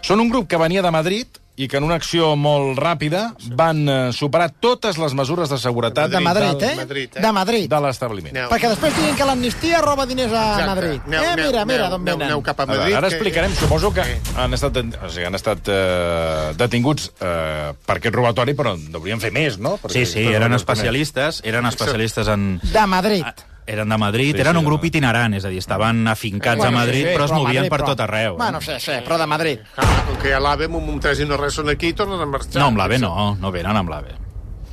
Són 0.04 0.20
un 0.20 0.28
grup 0.32 0.50
que 0.50 0.60
venia 0.60 0.84
de 0.84 0.92
Madrid 0.92 1.41
i 1.56 1.66
que 1.68 1.76
en 1.76 1.84
una 1.84 1.96
acció 2.00 2.30
molt 2.34 2.78
ràpida 2.80 3.34
van 3.58 3.82
eh, 3.88 4.12
superar 4.16 4.48
totes 4.58 4.96
les 4.96 5.12
mesures 5.14 5.50
de 5.52 5.58
seguretat 5.60 6.10
De 6.10 6.20
Madrid, 6.24 6.56
de 6.58 6.66
eh? 6.72 6.76
Madrid, 6.76 7.10
eh? 7.16 7.20
De 7.20 7.32
Madrid. 7.32 7.66
de 7.68 7.80
l'establiment. 7.84 8.32
No. 8.34 8.46
Perquè 8.48 8.70
després 8.72 8.96
diguin 8.96 9.14
que 9.18 9.26
l'amnistia 9.28 9.82
roba 9.84 10.06
diners 10.08 10.32
a 10.32 10.44
Exacte. 10.54 10.66
Madrid. 10.70 11.00
Aneu, 11.06 11.22
eh, 11.22 11.36
mira, 11.46 11.64
mira 11.68 11.88
d'on 11.90 12.04
venen. 12.04 12.22
aneu 12.30 12.42
cap 12.42 12.58
a 12.60 12.62
A 12.62 12.66
veure, 12.66 12.80
Madrid. 12.80 12.96
ara 12.96 13.08
que- 13.08 13.14
explicarem, 13.16 13.54
suposo 13.54 13.92
que 13.92 14.02
Sí. 14.04 14.16
han 14.36 14.54
estat, 14.54 14.76
o 14.78 15.08
sigui, 15.10 15.26
han 15.26 15.34
estat 15.34 15.68
eh, 15.68 16.52
detinguts 16.56 17.12
eh, 17.20 17.72
per 17.84 17.96
aquest 17.98 18.14
robatori, 18.14 18.54
però 18.54 18.72
en 18.74 18.90
deurien 18.90 19.20
fer 19.20 19.30
més, 19.32 19.58
no? 19.58 19.76
Perquè 19.76 19.92
Sí, 19.92 20.06
sí, 20.06 20.24
eren 20.32 20.54
especialistes, 20.54 21.42
eren 21.44 21.66
especialistes 21.66 22.28
en... 22.28 22.60
De 22.62 22.86
Madrid. 22.86 23.22
Ah, 23.26 23.34
Eren 23.64 23.88
de 23.88 23.96
Madrid, 23.98 24.34
Sí, 24.34 24.40
eren 24.40 24.52
sí, 24.54 24.58
un 24.58 24.64
de 24.64 24.68
grup 24.70 24.84
itinerant, 24.88 25.34
és 25.38 25.44
a 25.44 25.48
dir, 25.52 25.58
estaven 25.62 26.08
afincats 26.10 26.64
a 26.64 26.70
Madrid, 26.74 27.06
però 27.12 27.24
es 27.28 27.30
a 27.30 27.34
movien 27.36 27.62
Madrid, 27.62 27.70
per 27.70 27.82
tot 27.86 28.00
arreu. 28.00 28.36
Bueno, 28.36 28.60
sí, 28.60 28.72
sí, 28.82 28.90
però 29.06 29.18
de 29.18 29.26
Madrid. 29.30 29.58
Com 29.76 30.16
que 30.18 30.28
hi 30.32 30.32
ha 30.34 30.40
l'AVE, 30.42 30.66
amb 30.66 30.76
un 30.82 30.98
3 31.00 31.20
i 31.22 31.26
no 31.30 31.36
res 31.38 31.54
són 31.54 31.70
aquí, 31.70 31.92
i 31.92 31.94
tornen 31.94 32.20
a 32.20 32.26
marxar. 32.26 32.58
No, 32.58 32.66
amb 32.72 32.78
l'AVE 32.82 32.98
no, 32.98 33.12
no 33.38 33.52
venen 33.54 33.76
amb 33.78 33.88
l'AVE. 33.94 34.16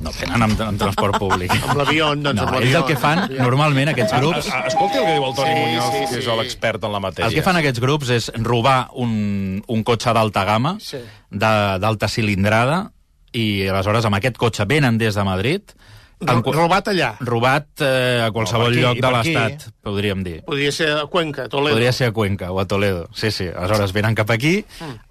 No 0.00 0.10
venen 0.16 0.42
amb, 0.42 0.60
amb 0.64 0.78
transport 0.80 1.18
públic. 1.20 1.52
Amb 1.68 1.76
l'avió, 1.76 2.06
doncs, 2.16 2.34
No, 2.40 2.46
amb 2.48 2.54
ells 2.56 2.64
l'avió. 2.72 2.78
el 2.80 2.84
que 2.88 2.96
fan, 2.96 3.18
normalment, 3.38 3.90
aquests 3.92 4.14
grups... 4.18 4.48
Ah, 4.50 4.62
Escolti 4.66 4.96
el 4.98 5.04
que 5.04 5.12
diu 5.18 5.26
el 5.28 5.34
Toni 5.36 5.52
Sí, 5.54 5.60
Muñoz, 5.60 5.84
sí, 5.92 5.98
que 6.10 6.18
és 6.18 6.24
sí. 6.24 6.36
l'expert 6.40 6.84
en 6.88 6.92
la 6.96 7.00
matèria. 7.04 7.28
El 7.28 7.34
que 7.36 7.42
fan 7.44 7.56
aquests 7.60 7.80
grups 7.84 8.08
és 8.16 8.30
robar 8.42 8.88
un, 8.96 9.62
un 9.68 9.82
cotxe 9.84 10.14
d'alta 10.16 10.44
gamma, 10.48 10.78
Sí. 10.80 10.96
de- 11.30 11.78
d'alta 11.84 12.08
cilindrada, 12.08 12.90
i 13.36 13.68
aleshores 13.68 14.04
amb 14.08 14.16
aquest 14.16 14.36
cotxe 14.40 14.64
venen 14.64 14.96
des 14.98 15.14
de 15.14 15.22
Madrid, 15.22 15.76
en 16.20 16.42
robat 16.44 16.90
allà. 16.92 17.10
robat 17.20 17.84
eh, 17.84 18.20
a 18.24 18.30
qualsevol 18.34 18.72
aquí, 18.72 18.82
lloc 18.82 19.00
de 19.00 19.12
l'Estat, 19.14 19.66
podríem 19.84 20.24
dir. 20.26 20.38
Podria 20.46 20.72
ser 20.72 20.90
a 20.98 21.06
Cuenca, 21.10 21.46
a 21.48 21.52
Toledo. 21.52 21.76
Podria 21.76 21.92
ser 21.96 22.10
a 22.10 22.12
Cuenca 22.16 22.50
o 22.52 22.60
a 22.60 22.66
Toledo. 22.68 23.08
Sí, 23.14 23.30
sí. 23.30 23.48
Aleshores 23.48 23.94
venen 23.96 24.14
cap 24.18 24.30
aquí, 24.30 24.64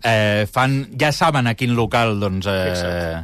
eh, 0.03 0.45
fan, 0.51 0.81
ja 0.99 1.11
saben 1.11 1.47
a 1.47 1.55
quin 1.55 1.75
local, 1.75 2.19
doncs... 2.19 2.49
Eh, 2.49 3.23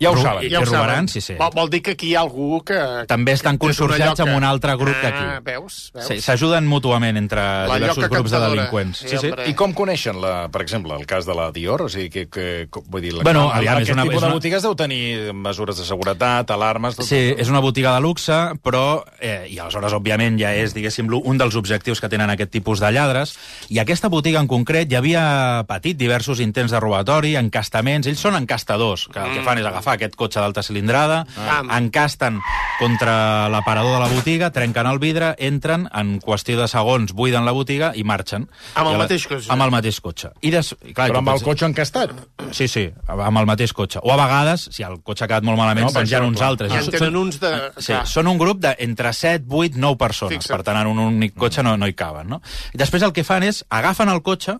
Ja 0.00 0.10
ho 0.10 0.16
saben. 0.18 0.50
Ja 0.50 0.58
ho 0.60 0.64
robaran, 0.64 1.06
saben. 1.06 1.08
sí, 1.08 1.20
sí. 1.20 1.34
Vol, 1.38 1.50
vol 1.54 1.70
dir 1.70 1.80
que 1.82 1.92
aquí 1.92 2.08
hi 2.10 2.14
ha 2.16 2.20
algú 2.24 2.60
que... 2.66 2.76
També 3.08 3.32
estan 3.32 3.56
que 3.58 3.68
és 3.70 3.76
consorciats 3.78 4.20
amb 4.24 4.34
un 4.36 4.44
altre 4.44 4.74
grup 4.76 4.94
ah, 4.98 5.02
d'aquí. 5.04 5.24
veus? 5.46 5.76
veus? 5.94 6.08
Sí, 6.08 6.16
S'ajuden 6.20 6.66
mútuament 6.66 7.16
entre 7.16 7.40
La 7.70 7.76
diversos 7.78 8.08
grups 8.10 8.30
de 8.34 8.40
delinqüents. 8.42 8.98
Sí, 9.04 9.08
Sí, 9.14 9.18
sí. 9.22 9.30
I 9.46 9.54
com 9.54 9.72
coneixen, 9.72 10.18
la, 10.20 10.48
per 10.50 10.62
exemple, 10.62 10.96
el 10.98 11.06
cas 11.06 11.24
de 11.26 11.34
la 11.38 11.50
Dior? 11.54 11.82
O 11.86 11.88
sigui, 11.88 12.10
que, 12.10 12.26
que, 12.28 12.66
que 12.72 12.82
vull 12.90 13.02
dir, 13.06 13.12
la, 13.14 13.22
Bueno, 13.22 13.44
el- 13.52 13.58
aviam, 13.60 13.78
és 13.78 13.82
aquest 13.88 13.94
una- 13.94 14.02
tipus 14.02 14.16
és 14.16 14.20
de 14.22 14.26
una- 14.26 14.34
botigues 14.34 14.62
deu 14.66 14.74
tenir 14.74 15.32
mesures 15.32 15.78
de 15.78 15.84
seguretat, 15.84 16.50
alarmes... 16.50 16.96
Tot, 16.96 17.06
Sí, 17.06 17.22
és 17.38 17.48
una 17.48 17.60
botiga 17.60 17.94
de 17.94 18.00
luxe, 18.02 18.40
però... 18.62 19.04
Eh, 19.20 19.46
I 19.54 19.58
aleshores, 19.62 19.92
òbviament, 19.94 20.36
ja 20.42 20.50
és, 20.58 20.74
diguéssim, 20.74 21.06
un 21.14 21.38
dels 21.38 21.54
objectius 21.54 22.00
que 22.02 22.08
tenen 22.10 22.30
aquest 22.34 22.50
tipus 22.50 22.80
de 22.82 22.90
lladres. 22.90 23.36
I 23.70 23.78
aquesta 23.78 24.08
botiga 24.10 24.40
en 24.42 24.48
concret 24.50 24.90
ja 24.90 24.98
havia 24.98 25.62
patit 25.68 25.96
diversos 25.96 26.40
intents 26.40 26.72
de 26.74 26.80
robatori, 26.82 27.36
encastaments. 27.38 28.08
Ells 28.10 28.18
són 28.20 28.34
encastadors, 28.40 29.06
que 29.12 29.20
el 29.22 29.38
que 29.38 29.42
fan 29.46 29.58
és 29.62 29.66
agafar 29.68 29.83
aquest 29.92 30.16
cotxe 30.16 30.40
d'alta 30.40 30.62
cilindrada, 30.62 31.26
Ah. 31.36 31.62
encasten 31.78 32.40
contra 32.78 33.48
l'aparador 33.48 33.94
de 33.94 34.00
la 34.00 34.08
botiga, 34.14 34.50
trenquen 34.50 34.86
el 34.86 34.98
vidre, 34.98 35.34
entren, 35.38 35.88
en 35.94 36.20
qüestió 36.20 36.58
de 36.58 36.66
segons 36.68 37.12
buiden 37.12 37.44
la 37.44 37.52
botiga 37.52 37.92
i 37.94 38.02
marxen. 38.04 38.48
Amb 38.74 38.88
el 38.88 38.94
I 38.94 38.96
la- 38.96 39.02
mateix 39.04 39.26
cotxe. 39.28 39.50
Amb 39.52 39.62
el 39.62 39.70
mateix 39.70 40.00
cotxe. 40.00 40.30
I 40.42 40.50
des... 40.50 40.74
I, 40.82 40.92
clar, 40.92 41.10
Però 41.10 41.18
amb 41.18 41.28
el 41.28 41.34
pots- 41.34 41.44
cotxe 41.44 41.66
encastat. 41.66 42.10
Sí, 42.52 42.68
sí, 42.68 42.90
amb 43.06 43.38
el 43.38 43.46
mateix 43.46 43.72
cotxe. 43.72 44.00
O 44.02 44.12
a 44.12 44.16
vegades, 44.16 44.68
si 44.72 44.82
el 44.82 45.00
cotxe 45.02 45.24
ha 45.24 45.28
quedat 45.28 45.42
molt 45.46 45.58
malament, 45.58 45.86
No, 45.86 45.92
pengen 45.92 46.22
això, 46.22 46.26
uns 46.28 46.38
clar. 46.38 46.48
altres. 46.50 46.72
I 46.72 46.76
en 46.76 46.84
Són- 46.84 46.98
tenen 46.98 47.16
uns 47.16 47.40
de... 47.40 47.52
Sí, 47.78 47.92
clar. 47.92 48.06
són 48.06 48.26
un 48.28 48.38
grup 48.38 48.58
d'entre 48.60 49.12
7, 49.12 49.44
8, 49.48 49.76
9 49.76 49.96
persones. 49.98 50.38
Fixa't. 50.38 50.56
Per 50.56 50.64
tant, 50.64 50.80
en 50.82 50.86
un 50.88 50.98
únic 50.98 51.34
cotxe 51.34 51.62
no, 51.62 51.76
no 51.76 51.86
hi 51.86 51.94
caben. 51.94 52.28
No? 52.28 52.40
I 52.74 52.78
després 52.78 53.02
el 53.02 53.12
que 53.12 53.24
fan 53.24 53.42
és 53.42 53.64
agafen 53.70 54.08
el 54.08 54.22
cotxe 54.22 54.58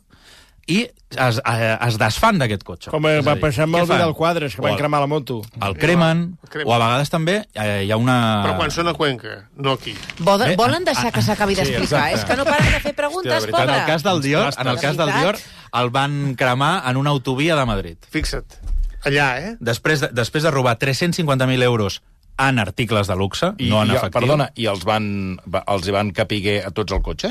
i 0.66 0.78
es, 0.86 1.38
eh, 1.44 1.76
es 1.86 1.98
desfan 2.00 2.38
d'aquest 2.40 2.62
cotxe. 2.64 2.90
Com 2.90 3.04
a 3.06 3.14
va 3.20 3.34
dir, 3.34 3.40
passar 3.42 3.64
amb 3.66 3.76
el? 3.76 3.84
Vidal 3.86 4.14
Quadres, 4.16 4.54
que 4.56 4.62
van 4.64 4.76
cremar 4.78 5.00
la 5.02 5.06
moto. 5.06 5.42
El 5.60 5.76
cremen, 5.76 6.22
El 6.42 6.48
cremen. 6.48 6.68
o 6.68 6.74
a 6.74 6.78
vegades 6.80 7.10
també 7.12 7.34
eh, 7.52 7.84
hi 7.84 7.90
ha 7.92 7.98
una... 8.00 8.16
Però 8.46 8.56
quan 8.56 8.70
són 8.72 8.88
a 8.88 8.94
Cuenca, 8.94 9.34
no 9.56 9.72
aquí. 9.76 9.94
Volen, 10.18 10.52
Eh, 10.52 10.56
volen 10.56 10.84
deixar 10.84 11.12
que 11.12 11.22
s'acabi 11.22 11.54
d'explicar? 11.54 11.84
exacte. 12.08 12.14
és 12.14 12.24
que 12.24 12.36
no 12.40 12.44
paren 12.48 12.72
de 12.72 12.80
fer 12.80 12.94
preguntes, 12.94 13.32
Hòstia, 13.44 13.52
veritat, 13.52 13.68
En 13.68 13.74
el 13.82 13.86
cas 13.86 14.02
del 14.02 14.22
Dior, 14.22 14.54
en 14.58 14.66
el 14.72 14.76
De 14.76 14.82
cas 14.82 14.96
del. 14.96 15.12
Dior, 15.20 15.38
el 15.74 15.90
van 15.90 16.34
cremar 16.34 16.82
en 16.90 16.96
una 16.96 17.10
autovia 17.10 17.56
de 17.56 17.64
Madrid. 17.66 17.96
Fixa't. 18.10 18.56
Allà, 19.04 19.28
eh? 19.44 19.56
Després 19.60 20.00
de, 20.00 20.08
després 20.16 20.42
de 20.42 20.50
robar 20.50 20.78
350.000 20.78 21.62
euros 21.62 22.00
en 22.38 22.58
articles 22.58 23.06
de 23.06 23.14
luxe, 23.14 23.52
I, 23.58 23.68
no 23.68 23.82
en 23.84 23.90
i, 23.92 23.96
efectiu. 23.98 24.18
Perdona, 24.20 24.48
i 24.56 24.64
els 24.66 24.82
van, 24.88 25.36
va- 25.46 25.62
els 25.68 25.86
hi 25.86 25.92
van 25.92 26.10
capiguer 26.10 26.64
a 26.66 26.70
tots 26.72 26.90
el 26.96 27.02
cotxe? 27.04 27.30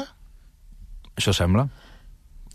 Això 1.17 1.33
sembla. 1.33 1.67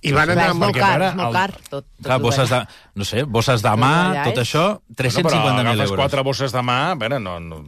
I 0.02 0.12
van 0.14 0.30
anar 0.30 0.50
amb 0.52 0.62
el... 0.68 0.72
car, 0.76 0.98
és 1.08 1.14
molt 1.18 1.32
car. 1.34 1.48
Tot, 1.68 1.84
tot 1.84 2.04
Clar, 2.06 2.18
bosses 2.22 2.50
de, 2.52 2.60
no 2.94 3.04
sé, 3.08 3.24
bosses 3.26 3.62
de 3.64 3.72
mà, 3.82 3.94
tot 4.28 4.38
això, 4.44 4.66
Bueno, 4.78 5.24
però 5.24 5.32
350.000 5.32 5.58
agafes 5.64 5.88
euros. 5.90 5.96
quatre 6.04 6.22
bosses 6.28 6.52
de 6.54 6.62
mà, 6.62 6.76
a 6.92 6.94
veure, 7.00 7.18
no, 7.18 7.38
no, 7.42 7.58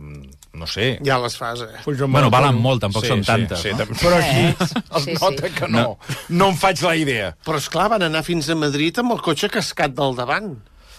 no 0.54 0.66
sé. 0.70 0.87
Ja 1.06 1.18
les 1.22 1.37
fas, 1.37 1.64
eh? 1.66 1.82
Bueno, 2.06 2.30
valen 2.30 2.60
molt, 2.62 2.80
tampoc 2.87 3.04
són 3.08 3.25
tantes. 3.26 3.60
Sí, 3.64 3.72
no? 3.75 3.87
sí, 3.87 3.99
Però 4.04 4.16
així... 4.20 4.46
Es 4.60 5.04
Sí, 5.04 5.14
sí. 5.14 5.18
nota 5.20 5.50
que 5.56 5.68
no. 5.70 5.84
No 6.28 6.49
em 6.52 6.56
faig 6.60 6.82
la 6.87 6.94
idea. 6.99 7.32
Però, 7.46 7.58
és 7.58 7.68
clar 7.72 7.88
van 7.96 8.02
anar 8.06 8.22
fins 8.26 8.49
a 8.50 8.54
Madrid 8.58 8.99
amb 9.02 9.16
el 9.16 9.22
cotxe 9.26 9.49
cascat 9.50 9.94
del 9.99 10.14
davant. 10.18 10.52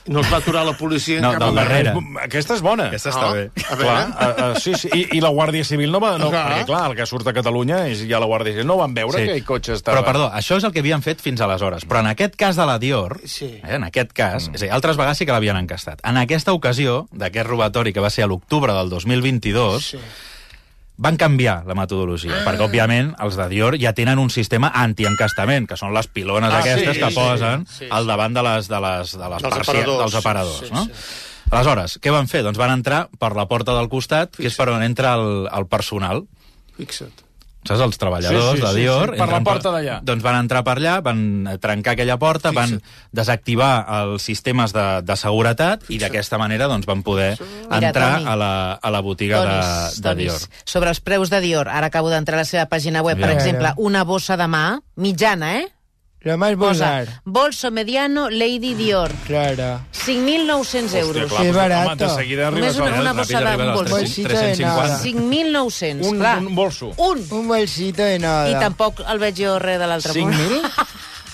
No 0.08 0.22
els 0.24 0.32
va 0.32 0.38
aturar 0.42 0.64
la 0.66 0.74
policia 0.74 1.18
en 1.20 1.26
No, 1.26 1.32
cap 1.36 1.44
del 1.44 1.56
darrere. 1.60 1.94
Aquesta 2.24 2.56
és 2.58 2.62
bona. 2.66 2.88
Aquesta 2.90 3.12
està 3.12 3.28
bé. 3.36 3.44
A 3.70 3.76
veure, 3.78 3.92
Clar, 3.92 4.08
uh, 4.10 4.48
uh, 4.56 4.60
sí, 4.60 4.74
sí. 4.80 4.90
I, 4.98 5.04
I 5.18 5.22
la 5.22 5.30
Guàrdia 5.30 5.64
Civil 5.68 5.92
no 5.94 6.00
va... 6.02 6.16
No, 6.18 6.32
Clar. 6.34 6.46
perquè, 6.48 6.66
clar, 6.72 6.82
el 6.90 6.96
que 6.98 7.06
surt 7.06 7.28
a 7.30 7.34
Catalunya 7.38 7.84
és 7.92 8.02
ja 8.10 8.20
la 8.22 8.26
Guàrdia 8.32 8.56
Civil. 8.56 8.68
No 8.72 8.80
van 8.80 8.96
veure 8.98 9.20
sí. 9.20 9.28
que 9.30 9.38
el 9.38 9.46
cotxe 9.46 9.76
estava... 9.78 10.00
Però, 10.00 10.08
perdó, 10.08 10.32
això 10.34 10.58
és 10.58 10.66
el 10.66 10.74
que 10.74 10.82
havien 10.82 11.06
fet 11.06 11.22
fins 11.22 11.44
aleshores. 11.46 11.86
Però 11.86 12.02
en 12.02 12.10
aquest 12.16 12.36
cas 12.40 12.58
de 12.58 12.66
la 12.66 12.80
Dior, 12.82 13.20
Sí. 13.30 13.52
eh, 13.62 13.76
en 13.78 13.86
aquest 13.86 14.12
cas, 14.18 14.50
mm. 14.50 14.56
és 14.58 14.64
a 14.64 14.66
dir, 14.66 14.74
altres 14.80 14.98
vegades 14.98 15.22
sí 15.22 15.30
que 15.30 15.36
l'havien 15.36 15.62
encastat. 15.62 16.02
En 16.08 16.18
aquesta 16.18 16.54
ocasió, 16.58 17.06
d'aquest 17.12 17.48
robatori 17.48 17.94
que 17.94 18.02
va 18.02 18.10
ser 18.10 18.26
a 18.26 18.32
l'octubre 18.32 18.74
del 18.74 18.90
2022, 18.90 19.92
Sí. 19.94 20.02
Van 21.02 21.18
canviar 21.18 21.64
la 21.66 21.74
metodologia, 21.78 22.36
ah. 22.38 22.44
perquè, 22.46 22.62
òbviament, 22.68 23.16
els 23.26 23.38
de 23.40 23.48
Dior 23.50 23.78
ja 23.82 23.94
tenen 23.98 24.20
un 24.22 24.30
sistema 24.30 24.70
anti-encastament, 24.84 25.66
que 25.72 25.78
són 25.80 25.96
les 25.98 26.06
pilones 26.14 26.54
Ah, 26.54 26.60
aquestes 26.62 26.94
sí, 26.96 27.02
que 27.02 27.10
sí, 27.10 27.16
posen 27.18 27.66
sí, 27.66 27.80
sí. 27.80 27.90
al 27.90 28.06
davant 28.06 28.36
de 28.38 28.44
les, 28.46 28.70
de 28.70 28.80
les, 28.86 29.16
de 29.18 29.30
les 29.34 29.42
Dels 29.42 29.58
aparadors. 29.64 29.98
dels 30.04 30.16
aparadors 30.22 30.60
Sí, 30.68 30.72
no? 30.76 30.86
sí. 30.86 30.92
Aleshores, 31.52 31.98
què 32.00 32.14
van 32.14 32.30
fer? 32.32 32.44
Doncs 32.46 32.56
van 32.62 32.72
entrar 32.72 33.02
per 33.20 33.34
la 33.36 33.44
porta 33.50 33.74
del 33.76 33.90
costat, 33.92 34.38
que 34.38 34.48
és 34.48 34.56
per 34.56 34.70
on 34.72 34.86
entra 34.86 35.16
el, 35.20 35.50
el 35.52 35.66
personal. 35.68 36.22
Fixa't. 36.78 37.12
Saps? 37.62 37.82
Els 37.86 37.98
treballadors 38.02 38.56
Sí, 38.56 38.58
sí, 38.58 38.62
de 38.66 38.70
sí, 38.74 38.80
Dior... 38.82 39.12
sí, 39.14 39.20
per 39.22 39.28
la 39.30 39.40
porta 39.46 39.70
d'allà. 39.76 40.00
Doncs 40.02 40.24
van 40.26 40.38
entrar 40.40 40.64
per 40.66 40.74
allà, 40.80 40.96
van 41.06 41.20
trencar 41.62 41.94
aquella 41.94 42.16
porta, 42.18 42.50
van 42.56 42.80
desactivar 43.14 43.72
els 44.00 44.24
sistemes 44.26 44.74
de, 44.74 44.86
de 45.06 45.18
seguretat 45.20 45.86
i 45.94 46.00
d'aquesta 46.02 46.40
manera 46.42 46.68
doncs, 46.72 46.88
van 46.90 47.04
poder 47.06 47.36
Mira, 47.38 47.78
entrar 47.92 48.10
Toni. 48.18 48.30
a 48.32 48.36
la, 48.42 48.52
a 48.82 48.94
la 48.94 49.02
botiga 49.06 49.44
de, 49.46 49.52
Tonis, 49.60 50.00
de 50.02 50.08
Tonis, 50.10 50.26
Dior. 50.26 50.64
Sobre 50.74 50.90
els 50.90 51.04
preus 51.06 51.30
de 51.30 51.42
Dior, 51.44 51.70
ara 51.70 51.92
acabo 51.94 52.10
d'entrar 52.10 52.40
a 52.40 52.42
la 52.42 52.50
seva 52.50 52.66
pàgina 52.72 53.04
web, 53.06 53.20
per 53.20 53.30
Mira. 53.30 53.38
exemple, 53.38 53.74
una 53.78 54.04
bossa 54.10 54.38
de 54.42 54.48
mà, 54.50 54.66
mitjana, 54.98 55.54
eh? 55.62 55.68
Lo 56.24 56.38
más 56.38 56.56
Posa, 56.56 57.00
vulgar. 57.00 57.22
bolso 57.26 57.72
mediano 57.72 58.30
Lady 58.30 58.76
Dior, 58.76 59.12
Claro. 59.26 59.82
5.900 60.06 60.94
euros. 60.96 61.32
Qué 61.32 61.38
doncs, 61.46 61.56
barato. 61.56 61.90
Home, 61.92 61.96
de 61.96 62.10
seguida 62.22 62.52
Només 62.52 62.64
arribes 62.64 62.78
una, 62.78 62.86
al... 62.86 63.02
una 63.02 63.12
Ràpid 63.12 63.18
bossa 63.18 63.38
arriba 63.38 63.56
d'un 63.56 63.70
als 63.70 63.80
bolso. 63.80 63.96
300, 63.96 64.02
Bolsito 64.02 64.28
de 64.30 64.36
350. 64.36 64.68
nada. 64.68 65.00
5.900, 65.04 66.06
Un, 66.12 66.18
clar. 66.20 66.38
un 66.38 66.56
bolso. 66.56 66.94
Un. 66.98 67.26
Un 67.32 67.48
bolsito 67.48 68.04
de 68.04 68.20
nada. 68.20 68.50
I 68.52 68.54
tampoc 68.62 69.02
el 69.08 69.20
veig 69.20 69.36
jo 69.42 69.58
res 69.60 69.80
de 69.82 69.88
l'altre 69.90 70.14
5.000? 70.14 70.72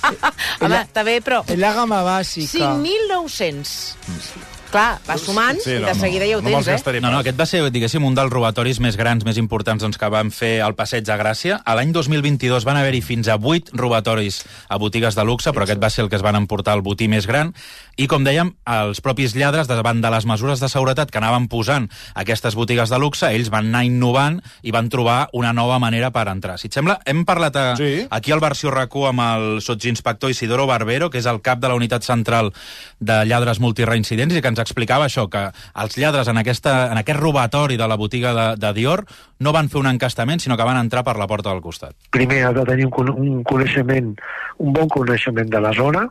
Home, 0.61 0.77
està 0.85 1.03
bé, 1.03 1.17
però... 1.21 1.41
Es 1.47 1.57
la 1.59 1.73
gama 1.73 2.01
básica. 2.03 2.71
5.900. 2.71 4.56
Clar, 4.67 4.97
va 5.07 5.15
sumant 5.15 5.59
i 5.63 5.77
de 5.79 5.93
seguida 5.95 6.25
ja 6.27 6.37
ho 6.37 6.41
no 6.43 6.49
tens, 6.51 6.67
eh? 6.67 6.73
gastaré 6.75 6.99
No, 6.99 7.07
no, 7.07 7.17
pas. 7.19 7.25
aquest 7.25 7.39
va 7.39 7.45
ser, 7.47 7.61
diguéssim, 7.71 8.03
un 8.03 8.15
dels 8.17 8.31
robatoris 8.33 8.81
més 8.83 8.97
grans, 8.99 9.23
més 9.23 9.37
importants 9.39 9.81
doncs, 9.83 9.95
que 9.97 10.09
van 10.11 10.27
fer 10.35 10.57
al 10.61 10.75
Passeig 10.75 11.05
de 11.07 11.15
Gràcia. 11.15 11.61
A 11.63 11.75
l'any 11.77 11.93
2022 11.95 12.65
van 12.67 12.75
haver-hi 12.75 12.99
fins 13.01 13.29
a 13.31 13.37
8 13.39 13.71
robatoris 13.79 14.41
a 14.67 14.77
botigues 14.77 15.15
de 15.15 15.23
luxe, 15.23 15.53
però 15.55 15.63
aquest 15.63 15.79
va 15.81 15.89
ser 15.89 16.03
el 16.03 16.09
que 16.11 16.17
es 16.19 16.25
van 16.25 16.35
emportar 16.35 16.75
el 16.75 16.81
botí 16.83 17.07
més 17.07 17.25
gran. 17.27 17.53
I, 17.95 18.07
com 18.11 18.25
dèiem, 18.27 18.51
els 18.67 18.99
propis 19.01 19.33
lladres, 19.39 19.69
davant 19.71 20.01
de 20.03 20.11
les 20.11 20.27
mesures 20.27 20.59
de 20.59 20.67
seguretat 20.69 21.09
que 21.11 21.17
anaven 21.21 21.47
posant 21.47 21.87
aquestes 22.13 22.55
botigues 22.59 22.91
de 22.91 22.99
luxe, 22.99 23.31
ells 23.31 23.49
van 23.53 23.71
anar 23.71 23.85
innovant 23.87 24.41
i 24.67 24.75
van 24.75 24.89
trobar 24.91 25.29
una 25.33 25.53
nova 25.53 25.79
manera 25.79 26.11
per 26.11 26.27
entrar. 26.27 26.57
Si 26.59 26.67
et 26.67 26.75
sembla, 26.75 26.99
hem 27.05 27.23
parlat 27.25 27.55
a, 27.55 27.65
Sí. 27.79 28.05
aquí 28.09 28.31
al 28.35 28.39
versió 28.43 28.69
RAC1 28.71 29.07
amb 29.13 29.21
el 29.21 29.61
sotsinspector 29.61 30.29
Isidoro 30.29 30.67
Barbero, 30.67 31.09
que 31.09 31.19
és 31.19 31.25
el 31.25 31.41
cap 31.41 31.59
de 31.63 31.69
la 31.71 31.75
unitat 31.79 32.03
central 32.03 32.51
de 32.99 33.23
lladres 33.25 33.59
multireincidents, 33.63 34.35
i 34.35 34.41
que 34.41 34.47
ens 34.47 34.56
explicava 34.63 35.07
això, 35.07 35.27
que 35.29 35.47
els 35.83 35.97
lladres 35.97 36.27
en, 36.27 36.37
aquesta, 36.41 36.91
en 36.91 37.01
aquest 37.01 37.19
robatori 37.19 37.77
de 37.77 37.87
la 37.87 37.97
botiga 37.99 38.33
de, 38.33 38.47
de 38.61 38.73
Dior 38.77 39.05
no 39.39 39.53
van 39.55 39.69
fer 39.69 39.81
un 39.81 39.91
encastament, 39.91 40.41
sinó 40.43 40.57
que 40.57 40.67
van 40.67 40.79
entrar 40.81 41.03
per 41.07 41.17
la 41.17 41.27
porta 41.27 41.51
del 41.51 41.61
costat. 41.61 41.95
primer 42.11 42.43
has 42.47 42.55
de 42.55 42.65
tenir 42.65 42.87
un, 42.87 43.11
un 43.11 43.43
coneixement, 43.43 44.15
un 44.57 44.73
bon 44.73 44.89
coneixement 44.89 45.49
de 45.49 45.61
la 45.61 45.73
zona. 45.73 46.07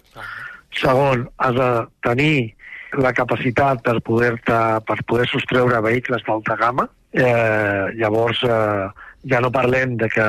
Segon, 0.77 1.29
has 1.39 1.55
de 1.57 1.71
tenir 2.05 2.55
la 2.97 3.13
capacitat 3.13 3.83
per 3.85 4.01
poder, 4.01 4.37
per 4.45 4.99
poder 5.07 5.27
sostreure 5.29 5.81
vehicles 5.85 6.23
d'alta 6.27 6.57
gamma. 6.57 6.89
Eh, 7.13 7.93
llavors, 7.97 8.43
eh, 8.45 8.87
ja 9.31 9.41
no 9.41 9.51
parlem 9.53 9.97
de 9.97 10.09
que 10.13 10.27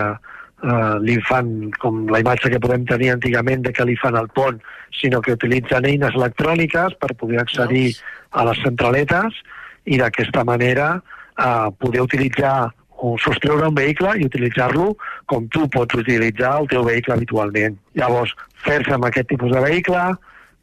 eh, 0.63 0.95
li 1.03 1.17
fan, 1.27 1.71
com 1.81 2.05
la 2.11 2.21
imatge 2.23 2.51
que 2.53 2.61
podem 2.63 2.85
tenir 2.89 3.11
antigament, 3.13 3.63
de 3.65 3.73
que 3.73 3.85
li 3.85 3.97
fan 3.99 4.17
el 4.19 4.29
pont, 4.33 4.59
sinó 4.97 5.21
que 5.21 5.35
utilitzen 5.37 5.85
eines 5.85 6.15
electròniques 6.17 6.97
per 7.01 7.13
poder 7.19 7.41
accedir 7.43 7.91
a 8.31 8.45
les 8.47 8.59
centraletes 8.63 9.41
i 9.85 9.99
d'aquesta 10.01 10.43
manera 10.47 10.97
eh, 10.97 11.69
poder 11.79 12.03
utilitzar 12.05 12.71
o 12.97 13.13
sostreure 13.21 13.67
un 13.69 13.75
vehicle 13.77 14.15
i 14.17 14.25
utilitzar-lo 14.25 14.95
com 15.29 15.45
tu 15.53 15.67
pots 15.69 15.99
utilitzar 15.99 16.55
el 16.61 16.69
teu 16.71 16.83
vehicle 16.87 17.13
habitualment. 17.13 17.77
Llavors, 17.99 18.33
fer-se 18.65 18.95
amb 18.95 19.05
aquest 19.05 19.29
tipus 19.29 19.53
de 19.53 19.61
vehicle, 19.61 20.01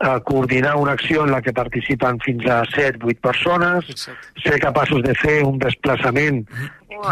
eh, 0.02 0.18
coordinar 0.26 0.74
una 0.76 0.92
acció 0.98 1.24
en 1.24 1.30
la 1.30 1.40
que 1.42 1.54
participen 1.54 2.18
fins 2.24 2.46
a 2.50 2.64
7-8 2.74 3.20
persones, 3.22 4.08
ser 4.42 4.58
capaços 4.58 5.02
de 5.06 5.14
fer 5.14 5.42
un 5.46 5.60
desplaçament, 5.62 6.42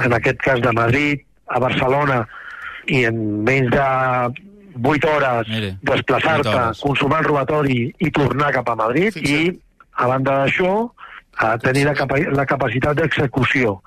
en 0.02 0.12
aquest 0.12 0.40
cas 0.42 0.60
de 0.60 0.72
Madrid 0.72 1.22
a 1.46 1.60
Barcelona, 1.60 2.26
i 2.92 3.04
en 3.08 3.20
menys 3.46 3.70
de 3.72 3.86
8 4.92 5.10
hores 5.12 5.52
desplaçar-te, 5.84 6.56
consumar 6.80 7.20
el 7.22 7.28
robatori 7.30 7.78
i 8.00 8.10
tornar 8.14 8.52
cap 8.56 8.68
a 8.72 8.76
Madrid 8.78 9.16
i, 9.20 9.52
a 10.00 10.08
banda 10.08 10.42
d'això, 10.42 10.74
a 11.42 11.54
tenir 11.60 11.86
la, 11.88 11.96
capa 11.96 12.20
la 12.32 12.46
capacitat 12.48 12.96
d'execució. 13.00 13.78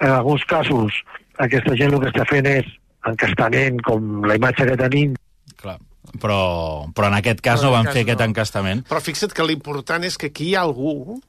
En 0.00 0.14
alguns 0.14 0.44
casos, 0.48 1.02
aquesta 1.36 1.76
gent 1.76 1.96
el 1.96 2.00
que 2.04 2.12
està 2.12 2.26
fent 2.28 2.48
és 2.48 2.68
encastament, 3.08 3.80
com 3.84 4.24
la 4.28 4.36
imatge 4.40 4.68
que 4.68 4.78
tenim, 4.80 5.16
Clar. 5.60 5.76
Però, 6.20 6.88
però 6.96 7.10
en 7.10 7.18
aquest 7.18 7.42
cas 7.44 7.60
Però 7.60 7.68
no 7.68 7.74
van 7.74 7.84
aquest 7.84 7.98
fer 7.98 8.04
cas 8.04 8.08
aquest 8.08 8.22
no. 8.22 8.28
encastament. 8.30 8.80
Però 8.88 9.02
fixa't 9.04 9.34
que 9.36 9.44
l'important 9.46 10.06
és 10.08 10.16
que 10.18 10.30
aquí 10.32 10.50
hi 10.50 10.54
ha 10.56 10.64
algú 10.64 11.20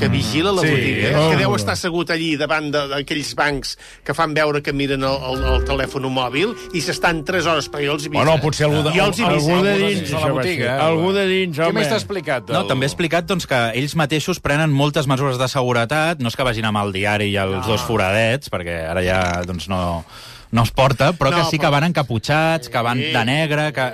que 0.00 0.08
vigila 0.08 0.50
la 0.56 0.62
Sí, 0.64 0.70
botiga, 0.72 1.08
eh? 1.10 1.14
molt 1.16 1.30
que 1.34 1.40
deu 1.42 1.54
estar 1.58 1.74
assegut 1.76 2.10
allí 2.10 2.30
davant 2.40 2.70
d'aquells 2.72 3.34
bancs 3.38 3.74
que 4.04 4.14
fan 4.16 4.32
veure 4.34 4.62
que 4.64 4.72
miren 4.72 5.04
el, 5.04 5.18
el, 5.30 5.44
el 5.54 5.64
telèfon 5.68 6.08
mòbil 6.10 6.54
i 6.74 6.80
s'estan 6.80 7.20
3 7.28 7.46
hores, 7.52 7.68
però 7.70 7.84
jo 7.84 7.92
els 7.98 8.06
he 8.06 8.10
vist. 8.10 8.16
Bueno, 8.16 8.38
potser 8.42 8.66
algú 8.66 8.80
de, 8.86 8.94
Jo 8.96 9.06
els 9.10 9.20
algú 9.20 9.60
de 9.62 9.74
dins 9.84 10.10
de 10.10 10.16
la 10.16 10.32
botiga. 10.32 10.64
ser. 10.64 10.80
eh? 10.80 10.88
Algú 10.88 11.12
de 11.12 11.26
dins, 11.28 11.58
Què 11.58 11.66
home. 11.68 11.78
més 11.80 11.88
t'ha 11.92 12.00
explicat? 12.00 12.48
No, 12.50 12.62
el- 12.64 12.68
també 12.72 12.86
he 12.88 12.90
explicat 12.90 13.28
doncs, 13.28 13.46
que 13.46 13.60
ells 13.78 13.94
mateixos 13.94 14.40
prenen 14.40 14.72
moltes 14.72 15.06
mesures 15.06 15.38
de 15.38 15.48
seguretat, 15.52 16.18
no 16.24 16.28
és 16.32 16.36
que 16.36 16.42
vagin 16.48 16.64
amb 16.64 16.80
el 16.82 16.92
diari 16.96 17.28
i 17.30 17.36
els 17.36 17.66
dos 17.66 17.80
foradets, 17.84 18.48
perquè 18.50 18.80
ara 18.88 19.04
ja 19.04 19.20
doncs, 19.46 19.68
no, 19.68 20.04
no 20.50 20.62
es 20.64 20.70
porta, 20.72 21.12
però 21.12 21.30
que 21.30 21.44
No, 21.44 21.50
sí 21.50 21.58
que 21.58 21.66
però- 21.66 21.76
van 21.76 21.84
encaputxats, 21.92 22.68
que 22.72 22.82
van 22.82 22.98
de 22.98 23.24
negre, 23.24 23.72
que... 23.72 23.86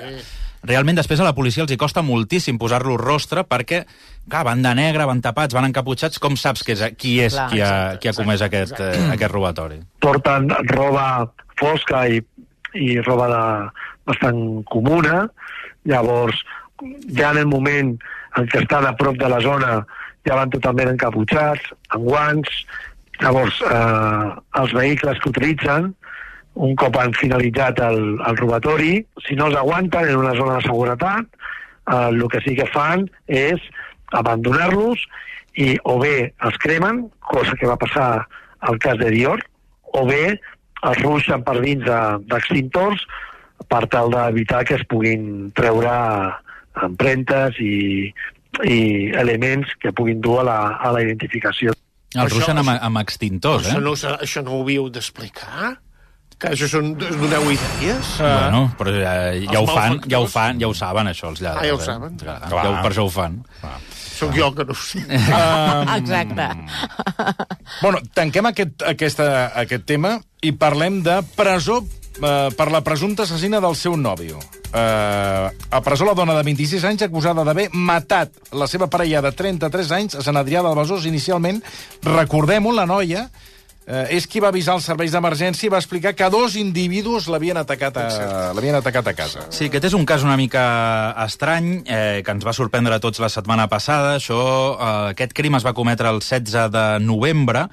Realment 0.67 0.99
després 0.99 1.21
a 1.23 1.27
la 1.27 1.35
policia 1.37 1.63
els 1.63 1.73
hi 1.73 1.79
costa 1.79 2.03
moltíssim 2.03 2.59
posar-los 2.59 2.99
rostre 3.01 3.45
perquè, 3.47 3.85
clar, 4.29 4.45
van 4.49 4.65
de 4.65 4.73
negre, 4.75 5.07
van 5.07 5.23
tapats, 5.23 5.55
van 5.55 5.69
encaputxats, 5.69 6.19
com 6.23 6.37
saps 6.41 6.65
que 6.67 6.75
és, 6.75 6.83
qui 6.99 7.17
és 7.23 7.37
Clar, 7.37 7.49
qui 7.53 7.63
ha, 7.63 7.75
qui 8.03 8.11
ha 8.11 8.17
comès 8.17 8.43
aquest, 8.43 8.81
eh, 8.83 9.11
aquest 9.15 9.33
robatori? 9.33 9.81
porten 10.03 10.51
roba 10.73 11.07
fosca 11.61 12.07
i, 12.11 12.21
i 12.75 12.97
roba 13.07 13.29
de, 13.33 13.45
bastant 14.07 14.41
comuna, 14.71 15.27
llavors 15.87 16.43
ja 17.17 17.33
en 17.33 17.43
el 17.45 17.49
moment 17.51 17.95
en 18.37 18.51
què 18.51 18.63
estan 18.63 18.87
a 18.87 18.95
prop 18.99 19.17
de 19.21 19.31
la 19.33 19.41
zona 19.45 19.79
ja 20.27 20.37
van 20.39 20.51
totalment 20.51 20.91
encaputxats, 20.93 21.71
amb 21.95 22.09
guants, 22.11 22.51
llavors 23.23 23.61
eh, 23.65 24.27
els 24.61 24.75
vehicles 24.77 25.23
que 25.23 25.31
utilitzen 25.31 25.93
un 26.57 26.73
cop 26.81 26.97
han 26.97 27.13
finalitzat 27.13 27.79
el, 27.85 27.99
el 28.27 28.37
robatori, 28.41 28.95
si 29.27 29.37
no 29.37 29.47
els 29.51 29.57
aguanten 29.61 30.09
en 30.09 30.17
una 30.17 30.33
zona 30.39 30.57
de 30.57 30.65
seguretat, 30.65 31.27
eh, 31.93 32.09
el 32.09 32.23
que 32.33 32.41
sí 32.47 32.55
que 32.57 32.67
fan 32.73 33.05
és 33.29 33.61
abandonar-los 34.17 35.03
i 35.61 35.75
o 35.85 35.99
bé 36.01 36.33
els 36.45 36.57
cremen, 36.63 37.07
cosa 37.21 37.53
que 37.61 37.69
va 37.69 37.77
passar 37.81 38.27
al 38.67 38.79
cas 38.81 38.97
de 39.01 39.11
Dior, 39.13 39.41
o 39.97 40.05
bé 40.09 40.39
els 40.87 40.99
ruixen 41.03 41.45
per 41.45 41.59
dins 41.61 41.85
de- 41.85 42.19
d'extintors 42.29 43.05
per 43.69 43.87
tal 43.93 44.11
d'evitar 44.13 44.65
que 44.69 44.75
es 44.77 44.85
puguin 44.89 45.51
treure 45.57 45.93
empremtes 46.85 47.57
i, 47.61 48.13
i 48.69 48.79
elements 49.17 49.73
que 49.81 49.93
puguin 49.97 50.21
dur 50.21 50.41
a 50.43 50.45
la, 50.45 50.59
a 50.77 50.93
la 50.93 51.03
identificació. 51.03 51.73
Els 52.15 52.23
Això- 52.31 52.35
ruixen 52.39 52.59
amb, 52.63 52.75
amb 52.81 53.01
extintors, 53.01 53.67
Això 53.69 53.79
eh? 53.81 53.85
no, 53.85 53.93
us- 53.97 54.05
això 54.21 54.43
no 54.45 54.57
ho 54.59 54.63
havíeu 54.63 54.89
d'explicar? 54.93 55.77
Que 56.37 56.51
això 56.53 56.67
són, 56.69 56.91
doneu 57.01 57.47
idees? 57.55 58.09
Bueno, 58.21 58.67
però 58.77 58.93
ja, 58.93 59.13
ja, 59.41 59.61
ho 59.63 59.69
fan, 59.71 60.01
ja 60.05 60.19
ho 60.21 60.27
fan, 60.29 60.59
ja 60.61 60.69
ho 60.69 60.75
saben, 60.77 61.09
això, 61.09 61.31
els 61.33 61.41
lladres. 61.41 61.63
Ah, 61.63 61.69
ja 61.71 61.77
ho 61.77 61.81
eh? 61.81 61.87
saben. 61.87 62.19
Clar, 62.21 62.41
Clar. 62.45 62.65
Ja, 62.67 62.73
ho- 62.75 62.83
per 62.85 62.91
això 62.93 63.07
ho 63.07 63.13
fan. 63.15 63.39
Sóc 64.17 64.33
jo 64.37 64.51
que 64.57 64.65
no 64.69 64.73
ho 64.73 64.81
sé. 64.81 65.01
Exacte. 65.97 66.49
Bueno, 67.81 68.01
tanquem 68.17 68.51
aquest, 68.53 68.85
aquesta, 68.85 69.31
aquest 69.63 69.89
tema 69.89 70.17
i 70.45 70.53
parlem 70.57 71.01
de 71.05 71.19
presó 71.37 71.81
eh, 71.81 72.49
per 72.57 72.69
la 72.73 72.83
presumpta 72.85 73.25
assassina 73.25 73.61
del 73.65 73.77
seu 73.77 73.97
nòvio. 73.97 74.37
Eh, 74.77 75.49
a 75.73 75.81
presó 75.85 76.05
la 76.05 76.15
dona 76.17 76.37
de 76.37 76.45
26 76.45 76.85
anys 76.85 77.05
acusada 77.09 77.45
d'haver 77.49 77.71
matat 77.73 78.53
la 78.53 78.69
seva 78.69 78.89
parella 78.93 79.25
de 79.25 79.33
33 79.33 79.93
anys 80.03 80.21
a 80.21 80.25
Sant 80.25 80.37
Adrià 80.37 80.61
del 80.65 80.77
Besòs 80.77 81.09
inicialment. 81.09 81.63
Recordem-ho, 82.05 82.77
la 82.77 82.85
noia 82.89 83.29
eh, 83.87 84.17
és 84.19 84.27
qui 84.27 84.43
va 84.43 84.51
avisar 84.51 84.77
els 84.77 84.87
serveis 84.89 85.15
d'emergència 85.15 85.69
i 85.69 85.73
va 85.73 85.79
explicar 85.81 86.13
que 86.19 86.29
dos 86.33 86.57
individus 86.59 87.29
l'havien 87.31 87.57
atacat, 87.61 87.97
a, 88.03 88.51
atacat 88.81 89.13
a 89.13 89.15
casa. 89.17 89.47
Sí, 89.55 89.71
aquest 89.71 89.89
és 89.91 89.97
un 89.97 90.05
cas 90.09 90.27
una 90.27 90.37
mica 90.37 91.15
estrany, 91.25 91.71
eh, 91.87 92.21
que 92.27 92.35
ens 92.35 92.47
va 92.47 92.55
sorprendre 92.57 92.97
a 92.97 93.03
tots 93.03 93.23
la 93.23 93.31
setmana 93.33 93.69
passada. 93.73 94.17
Això, 94.19 94.41
eh, 94.75 95.15
aquest 95.15 95.33
crim 95.37 95.57
es 95.59 95.67
va 95.67 95.75
cometre 95.77 96.11
el 96.11 96.21
16 96.21 96.71
de 96.75 96.87
novembre, 97.05 97.67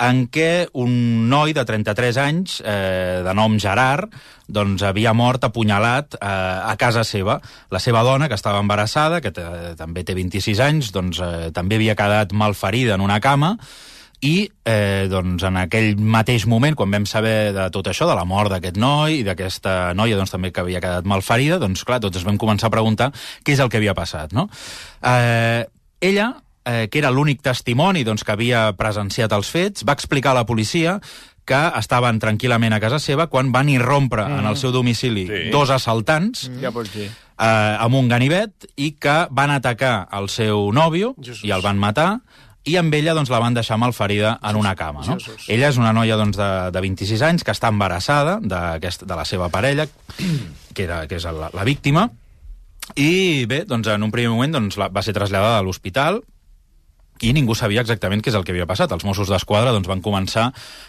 en 0.00 0.26
què 0.32 0.68
un 0.80 1.28
noi 1.28 1.52
de 1.52 1.64
33 1.68 2.18
anys, 2.20 2.60
eh, 2.64 3.20
de 3.24 3.34
nom 3.36 3.58
Gerard, 3.60 4.08
doncs 4.50 4.82
havia 4.82 5.12
mort 5.14 5.44
apunyalat 5.46 6.16
eh, 6.16 6.26
a 6.26 6.74
casa 6.80 7.04
seva. 7.04 7.38
La 7.70 7.78
seva 7.78 8.02
dona, 8.02 8.28
que 8.28 8.38
estava 8.38 8.62
embarassada, 8.64 9.20
que 9.20 9.30
també 9.30 10.04
té 10.04 10.16
26 10.16 10.64
anys, 10.64 10.90
doncs 10.96 11.20
eh, 11.22 11.50
també 11.54 11.78
havia 11.78 11.98
quedat 11.98 12.32
malferida 12.32 12.96
en 12.96 13.04
una 13.04 13.20
cama, 13.20 13.56
i 14.20 14.50
eh, 14.68 15.06
doncs, 15.08 15.42
en 15.48 15.56
aquell 15.56 15.96
mateix 15.96 16.44
moment, 16.46 16.74
quan 16.76 16.90
vam 16.92 17.06
saber 17.08 17.52
de 17.56 17.70
tot 17.72 17.86
això, 17.88 18.04
de 18.08 18.14
la 18.18 18.26
mort 18.28 18.52
d'aquest 18.52 18.76
noi 18.76 19.20
i 19.20 19.24
d'aquesta 19.24 19.94
noia 19.96 20.18
doncs, 20.18 20.30
també 20.34 20.50
que 20.52 20.60
havia 20.60 20.80
quedat 20.84 21.08
malferida, 21.08 21.58
doncs 21.58 21.84
clar, 21.88 22.00
tots 22.04 22.20
ens 22.20 22.26
vam 22.28 22.36
començar 22.36 22.68
a 22.68 22.74
preguntar 22.74 23.10
què 23.44 23.54
és 23.56 23.60
el 23.64 23.70
que 23.72 23.80
havia 23.80 23.94
passat, 23.96 24.34
no? 24.36 24.48
Eh, 25.00 25.64
ella 26.00 26.34
eh, 26.64 26.88
que 26.92 27.00
era 27.00 27.10
l'únic 27.10 27.40
testimoni 27.42 28.04
doncs, 28.04 28.24
que 28.24 28.32
havia 28.36 28.66
presenciat 28.76 29.32
els 29.32 29.48
fets, 29.50 29.84
va 29.88 29.96
explicar 29.96 30.32
a 30.34 30.40
la 30.42 30.46
policia 30.46 30.98
que 31.48 31.60
estaven 31.80 32.20
tranquil·lament 32.20 32.76
a 32.76 32.78
casa 32.82 33.00
seva 33.02 33.26
quan 33.32 33.48
van 33.50 33.68
irrompre 33.72 34.22
mm. 34.28 34.38
en 34.42 34.46
el 34.52 34.56
seu 34.60 34.70
domicili 34.70 35.24
Sí. 35.26 35.40
dos 35.50 35.70
assaltants 35.74 36.44
mm. 36.50 36.60
Ja 36.62 36.70
pots 36.70 36.92
dir. 36.92 37.08
eh, 37.08 37.76
amb 37.80 37.96
un 37.96 38.08
ganivet 38.12 38.68
i 38.76 38.92
que 39.00 39.16
van 39.30 39.50
atacar 39.50 40.06
el 40.12 40.28
seu 40.28 40.68
nòvio 40.76 41.14
Jesús. 41.18 41.42
i 41.48 41.50
el 41.50 41.64
van 41.64 41.80
matar 41.80 42.20
i 42.68 42.74
amb 42.76 42.92
ella 42.94 43.14
doncs, 43.16 43.30
la 43.32 43.38
van 43.40 43.54
deixar 43.56 43.78
malferida 43.80 44.34
en 44.44 44.56
una 44.60 44.74
cama. 44.76 45.00
No? 45.06 45.16
Ella 45.48 45.70
és 45.72 45.78
una 45.80 45.92
noia 45.96 46.16
doncs, 46.20 46.36
de, 46.36 46.48
de 46.74 46.80
26 46.84 47.22
anys 47.24 47.44
que 47.44 47.54
està 47.56 47.70
embarassada 47.72 48.38
d'aquest- 48.42 49.06
de 49.08 49.16
la 49.16 49.24
seva 49.24 49.48
parella, 49.48 49.86
que, 50.74 50.82
era, 50.84 51.06
que 51.08 51.16
és 51.16 51.24
la, 51.24 51.48
la 51.54 51.64
víctima, 51.64 52.10
i 52.96 53.46
bé, 53.48 53.64
doncs, 53.68 53.88
en 53.88 54.02
un 54.02 54.10
primer 54.12 54.30
moment 54.32 54.52
doncs, 54.58 54.76
la, 54.80 54.88
va 54.92 55.02
ser 55.02 55.14
traslladada 55.16 55.60
a 55.60 55.64
l'hospital, 55.64 56.20
i 57.20 57.34
ningú 57.36 57.52
sabia 57.52 57.82
exactament 57.84 58.22
què 58.24 58.30
és 58.32 58.36
el 58.38 58.44
que 58.48 58.52
havia 58.54 58.64
passat. 58.64 58.92
Els 58.96 59.04
Mossos 59.04 59.28
d'Esquadra 59.28 59.74
doncs, 59.76 59.88
van 59.90 60.00
començar 60.00 60.46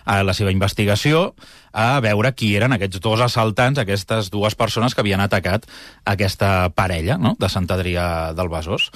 a 0.08 0.22
la 0.24 0.32
seva 0.34 0.54
investigació 0.54 1.34
a 1.76 2.00
veure 2.04 2.32
qui 2.40 2.54
eren 2.56 2.72
aquests 2.72 3.02
dos 3.04 3.20
assaltants, 3.20 3.82
aquestes 3.84 4.30
dues 4.32 4.56
persones 4.56 4.96
que 4.96 5.04
havien 5.04 5.20
atacat 5.20 5.68
aquesta 6.08 6.70
parella 6.72 7.18
no? 7.20 7.36
de 7.40 7.50
Sant 7.52 7.68
Adrià 7.76 8.32
del 8.38 8.48
Besòs. 8.48 8.88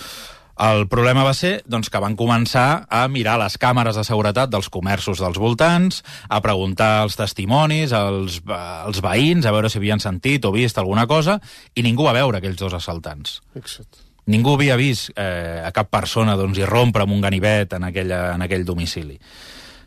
El 0.56 0.86
problema 0.88 1.26
va 1.28 1.34
ser 1.36 1.58
doncs, 1.68 1.90
que 1.92 2.00
van 2.00 2.16
començar 2.16 2.86
a 2.88 3.02
mirar 3.12 3.36
les 3.42 3.58
càmeres 3.60 3.98
de 4.00 4.06
seguretat 4.08 4.54
dels 4.54 4.70
comerços 4.72 5.20
dels 5.20 5.40
voltants, 5.42 6.00
a 6.32 6.40
preguntar 6.40 7.02
als 7.02 7.18
testimonis, 7.20 7.92
als, 7.92 8.40
als 8.48 9.02
veïns, 9.04 9.44
a 9.44 9.52
veure 9.52 9.70
si 9.70 9.82
havien 9.82 10.00
sentit 10.00 10.48
o 10.48 10.54
vist 10.56 10.80
alguna 10.80 11.04
cosa, 11.12 11.42
i 11.76 11.84
ningú 11.84 12.08
va 12.08 12.16
veure 12.16 12.40
aquells 12.40 12.62
dos 12.62 12.74
assaltants 12.78 13.42
Fixa't. 13.54 14.00
ningú 14.32 14.56
havia 14.56 14.80
vist 14.80 15.12
eh, 15.20 15.60
a 15.60 15.74
cap 15.76 15.92
persona 15.92 16.38
doncs, 16.40 16.64
irrompre 16.64 17.04
amb 17.04 17.12
un 17.12 17.22
ganivet 17.22 17.76
en, 17.76 17.90
aquella, 17.92 18.32
en 18.38 18.48
aquell 18.48 18.64
domicili. 18.66 19.20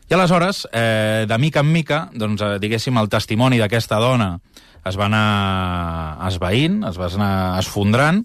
I 0.09 0.13
aleshores, 0.13 0.67
eh, 0.71 1.25
de 1.29 1.37
mica 1.37 1.65
en 1.65 1.73
mica, 1.73 2.09
doncs, 2.13 2.41
eh, 2.41 2.57
diguéssim, 2.61 2.97
el 2.97 3.09
testimoni 3.09 3.57
d'aquesta 3.57 3.97
dona 4.01 4.35
es 4.85 4.95
va 4.97 5.09
anar 5.09 6.27
esvaint, 6.29 6.83
es 6.87 6.97
va 6.97 7.09
anar 7.09 7.59
esfondrant, 7.59 8.23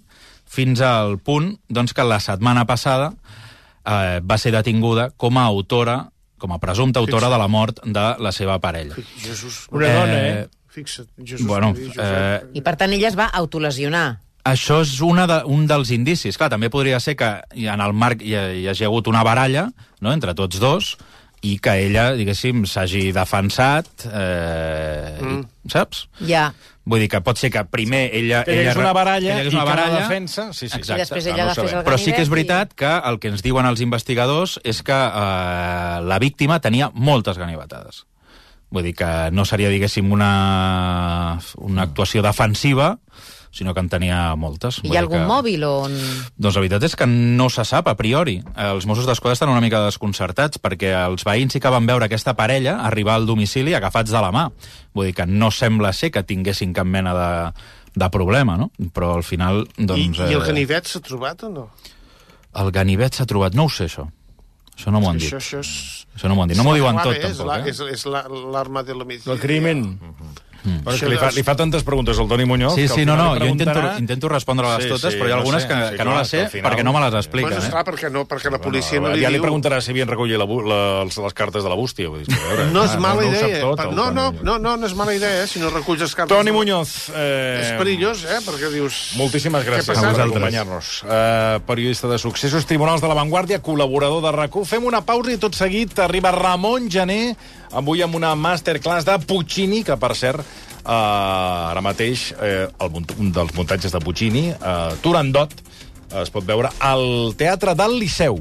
fins 0.54 0.80
al 0.84 1.18
punt 1.18 1.56
doncs, 1.68 1.92
que 1.94 2.06
la 2.06 2.20
setmana 2.22 2.64
passada 2.70 3.12
eh, 3.84 4.20
va 4.22 4.38
ser 4.38 4.54
detinguda 4.54 5.10
com 5.16 5.38
a 5.38 5.46
autora, 5.50 6.04
com 6.38 6.54
a 6.54 6.60
presumpta 6.62 7.02
autora 7.02 7.30
de 7.32 7.38
la 7.40 7.48
mort 7.48 7.80
de 7.84 8.04
la 8.18 8.32
seva 8.32 8.58
parella. 8.62 8.96
Jesús. 9.18 9.64
Una 9.74 9.92
dona, 9.92 10.20
eh? 10.28 10.44
Fixa't. 10.74 11.08
Jesús. 11.22 11.46
Bueno, 11.46 11.72
eh, 11.76 12.40
I 12.54 12.62
per 12.66 12.74
tant 12.80 12.92
ella 12.94 13.10
es 13.10 13.18
va 13.18 13.28
autolesionar. 13.30 14.20
Això 14.44 14.82
és 14.84 14.98
una 15.00 15.24
de, 15.30 15.38
un 15.48 15.64
dels 15.70 15.88
indicis. 15.94 16.36
Clar, 16.36 16.50
també 16.52 16.68
podria 16.68 16.98
ser 17.00 17.14
que 17.16 17.30
en 17.54 17.80
el 17.80 17.94
marc 17.96 18.20
hi, 18.20 18.34
ha- 18.36 18.50
hi 18.52 18.66
hagi 18.68 18.84
hagut 18.84 19.08
una 19.08 19.22
baralla 19.24 19.68
no, 20.04 20.12
entre 20.12 20.34
tots 20.36 20.60
dos 20.60 20.94
i 21.44 21.58
que 21.60 21.72
ella, 21.86 22.10
diguéssim, 22.16 22.64
s'hagi 22.68 23.10
defensat, 23.12 24.06
eh, 24.08 25.16
mm. 25.20 25.42
saps? 25.72 26.06
Ja. 26.28 26.50
Vull 26.84 27.00
dir 27.00 27.08
que 27.08 27.20
pot 27.24 27.38
ser 27.40 27.48
que 27.50 27.62
primer 27.64 28.10
ella... 28.12 28.42
Que 28.44 28.52
ella 28.60 28.70
hagués 28.72 28.76
una 28.82 28.92
baralla 28.92 29.36
que 29.38 29.44
i 29.44 29.48
una 29.48 29.62
que 29.64 29.70
la 29.70 29.74
baralla, 29.74 30.00
defensa... 30.02 30.50
Sí, 30.52 30.68
sí, 30.68 30.76
Exacte. 30.76 30.98
I 30.98 31.04
després 31.06 31.26
ella 31.30 31.36
no 31.46 31.50
agafés 31.52 31.70
sabem. 31.70 31.78
el 31.80 31.86
però 31.86 31.96
sí 31.98 32.10
que 32.12 32.20
és 32.20 32.28
ganivet 32.28 32.28
i- 32.28 32.34
veritat 32.34 32.74
que 32.76 32.90
el 33.10 33.18
que 33.22 33.28
ens 33.32 33.42
diuen 33.46 33.64
els 33.70 33.80
investigadors 33.80 34.58
és 34.64 34.82
que 34.84 34.92
eh, 34.92 36.00
la 36.04 36.18
víctima 36.20 36.60
tenia 36.60 36.90
moltes 36.92 37.38
ganivetades. 37.40 38.02
Vull 38.74 38.82
dir 38.84 38.94
que 38.98 39.08
no 39.32 39.44
seria, 39.48 39.70
diguéssim, 39.72 40.12
una, 40.12 41.38
una 41.56 41.82
actuació 41.88 42.20
defensiva, 42.26 42.98
sinó 43.54 43.72
que 43.74 43.82
en 43.84 43.88
tenia 43.88 44.34
moltes. 44.34 44.80
Hi 44.82 44.96
ha 44.96 45.02
algun 45.04 45.22
que... 45.22 45.28
mòbil 45.30 45.62
on... 45.68 45.94
Doncs 46.34 46.56
la 46.58 46.64
veritat 46.64 46.86
és 46.88 46.96
que 46.98 47.06
no 47.06 47.46
se 47.54 47.62
sap 47.68 47.86
a 47.88 47.94
priori. 47.94 48.40
Els 48.58 48.86
Mossos 48.90 49.06
d'Esquadra 49.06 49.36
estan 49.38 49.52
una 49.52 49.62
mica 49.62 49.84
desconcertats 49.86 50.58
perquè 50.62 50.90
els 51.04 51.22
veïns 51.26 51.54
sí 51.54 51.62
que 51.62 51.70
van 51.72 51.86
veure 51.86 52.08
aquesta 52.08 52.34
parella 52.34 52.80
arribar 52.88 53.14
al 53.20 53.28
domicili 53.30 53.76
agafats 53.78 54.10
de 54.10 54.20
la 54.24 54.32
mà. 54.34 54.48
Vull 54.94 55.12
dir 55.12 55.16
que 55.20 55.28
no 55.30 55.52
sembla 55.54 55.94
ser 55.94 56.10
que 56.10 56.24
tinguessin 56.26 56.74
cap 56.74 56.86
mena 56.90 57.14
de, 57.14 57.30
de 57.94 58.10
problema, 58.10 58.58
no? 58.58 58.72
Però 58.92 59.14
al 59.14 59.24
final, 59.26 59.64
I, 59.78 59.86
doncs... 59.86 60.18
I 60.26 60.34
el 60.34 60.42
eh, 60.42 60.46
ganivet 60.50 60.90
s'ha 60.90 61.02
trobat 61.06 61.46
o 61.46 61.52
no? 61.54 61.68
El 62.58 62.70
ganivet 62.74 63.14
s'ha 63.14 63.26
trobat, 63.30 63.54
no 63.54 63.68
ho 63.68 63.72
sé, 63.72 63.86
això. 63.86 64.08
Això 64.74 64.90
no 64.90 64.98
m'ho 64.98 65.12
han 65.12 65.18
dit. 65.22 65.30
Això, 65.30 65.38
això 65.38 65.62
és... 65.62 66.04
Això 66.14 66.30
no 66.30 66.34
m'ho 66.36 66.44
han 66.44 66.50
dit. 66.50 66.58
No 66.58 66.66
m'ho 66.66 66.74
diuen 66.74 66.98
tot, 67.02 67.14
és 67.14 67.24
tampoc, 67.38 67.46
la, 67.48 67.60
eh? 67.62 67.70
És, 67.70 67.80
és 67.94 68.04
la- 68.10 68.26
l'arma 68.54 68.82
de 68.86 68.94
l'homicidi. 68.94 69.30
El 69.30 69.40
crimen. 69.42 69.84
Però 70.64 70.94
és 70.96 71.00
que 71.04 71.08
li 71.12 71.18
fa, 71.20 71.28
li 71.36 71.42
fa 71.44 71.54
tantes 71.58 71.82
preguntes 71.84 72.18
al 72.18 72.28
Toni 72.28 72.46
Muñoz... 72.48 72.74
Sí, 72.74 72.86
sí, 72.88 73.04
no, 73.04 73.16
no, 73.20 73.34
li 73.36 73.44
jo 73.44 73.52
intento, 73.52 73.82
intento 74.00 74.28
respondre-les 74.32 74.84
Sí, 74.84 74.88
totes, 74.94 75.12
sí, 75.12 75.18
però 75.20 75.28
hi 75.28 75.32
ha 75.32 75.36
no 75.36 75.42
algunes 75.42 75.62
sé, 75.62 75.68
que, 75.68 75.80
sí, 75.90 75.96
que 75.98 76.04
no 76.08 76.14
les 76.16 76.28
sé 76.32 76.40
final- 76.48 76.70
perquè 76.72 76.84
no 76.84 76.92
me 76.96 77.00
les 77.04 77.14
expliquen. 77.20 77.50
Bueno, 77.50 77.60
eh? 77.62 77.66
esclar, 77.68 77.84
perquè, 77.84 78.10
no, 78.10 78.22
perquè 78.30 78.50
la 78.50 78.60
policia 78.64 78.98
Bueno, 79.00 79.12
no 79.12 79.16
li 79.18 79.24
ja 79.26 79.28
li 79.28 79.36
diu... 79.36 79.44
preguntarà 79.44 79.80
si 79.84 79.92
havien 79.92 80.08
recollit 80.08 80.38
la, 80.40 80.46
la, 80.48 80.80
les, 81.04 81.18
les 81.26 81.34
cartes 81.36 81.62
de 81.62 81.68
la 81.68 81.76
bústia. 81.76 82.08
Vull 82.08 82.24
dir, 82.24 82.32
veure, 82.48 82.66
No 82.72 82.84
és 82.88 82.94
ah, 82.96 83.00
mala 83.04 83.20
no, 83.22 83.28
idea. 83.28 83.60
tot, 83.60 83.78
no, 83.78 83.84
Toni 83.84 83.96
no, 83.96 84.06
Muñoz. 84.32 84.42
no, 84.42 84.58
no, 84.58 84.76
no 84.80 84.86
és 84.88 84.94
mala 84.96 85.14
idea, 85.14 85.42
eh, 85.42 85.46
si 85.46 85.60
no 85.60 85.68
reculls 85.70 86.00
les 86.00 86.14
cartes. 86.14 86.32
Toni 86.36 86.52
Muñoz. 86.56 86.94
Eh, 87.12 87.60
És 87.60 87.72
perillós, 87.78 88.24
eh, 88.24 88.40
perquè 88.46 88.72
dius... 88.72 89.02
Moltíssimes 89.20 89.64
gràcies 89.68 89.92
per 90.00 90.16
acompanyar-nos. 90.24 91.02
Uh, 91.04 91.60
periodista 91.68 92.08
de 92.08 92.18
successos, 92.18 92.64
Tribunals 92.66 93.00
de 93.04 93.08
la 93.12 93.14
Vanguardia, 93.20 93.60
col·laborador 93.62 94.22
de 94.24 94.32
rac 94.32 94.54
Fem 94.64 94.84
una 94.86 95.00
pausa 95.04 95.32
i 95.34 95.38
tot 95.42 95.56
seguit 95.58 95.98
arriba 95.98 96.30
Ramon 96.30 96.86
Gené, 96.90 97.34
avui 97.74 98.02
amb 98.04 98.14
una 98.16 98.34
masterclass 98.38 99.06
de 99.06 99.18
Puccini, 99.26 99.82
que 99.86 99.96
per 100.00 100.12
cert, 100.18 100.40
uh, 100.84 101.70
ara 101.72 101.82
mateix 101.84 102.30
uh, 102.36 102.66
el, 102.86 103.00
un 103.18 103.32
dels 103.34 103.54
muntatges 103.56 103.94
de 103.94 104.02
Puccini, 104.04 104.48
uh, 104.54 104.94
Turandot, 105.02 105.54
es 106.14 106.30
pot 106.30 106.46
veure 106.46 106.70
al 106.84 107.34
Teatre 107.38 107.74
del 107.74 107.98
Liceu. 107.98 108.38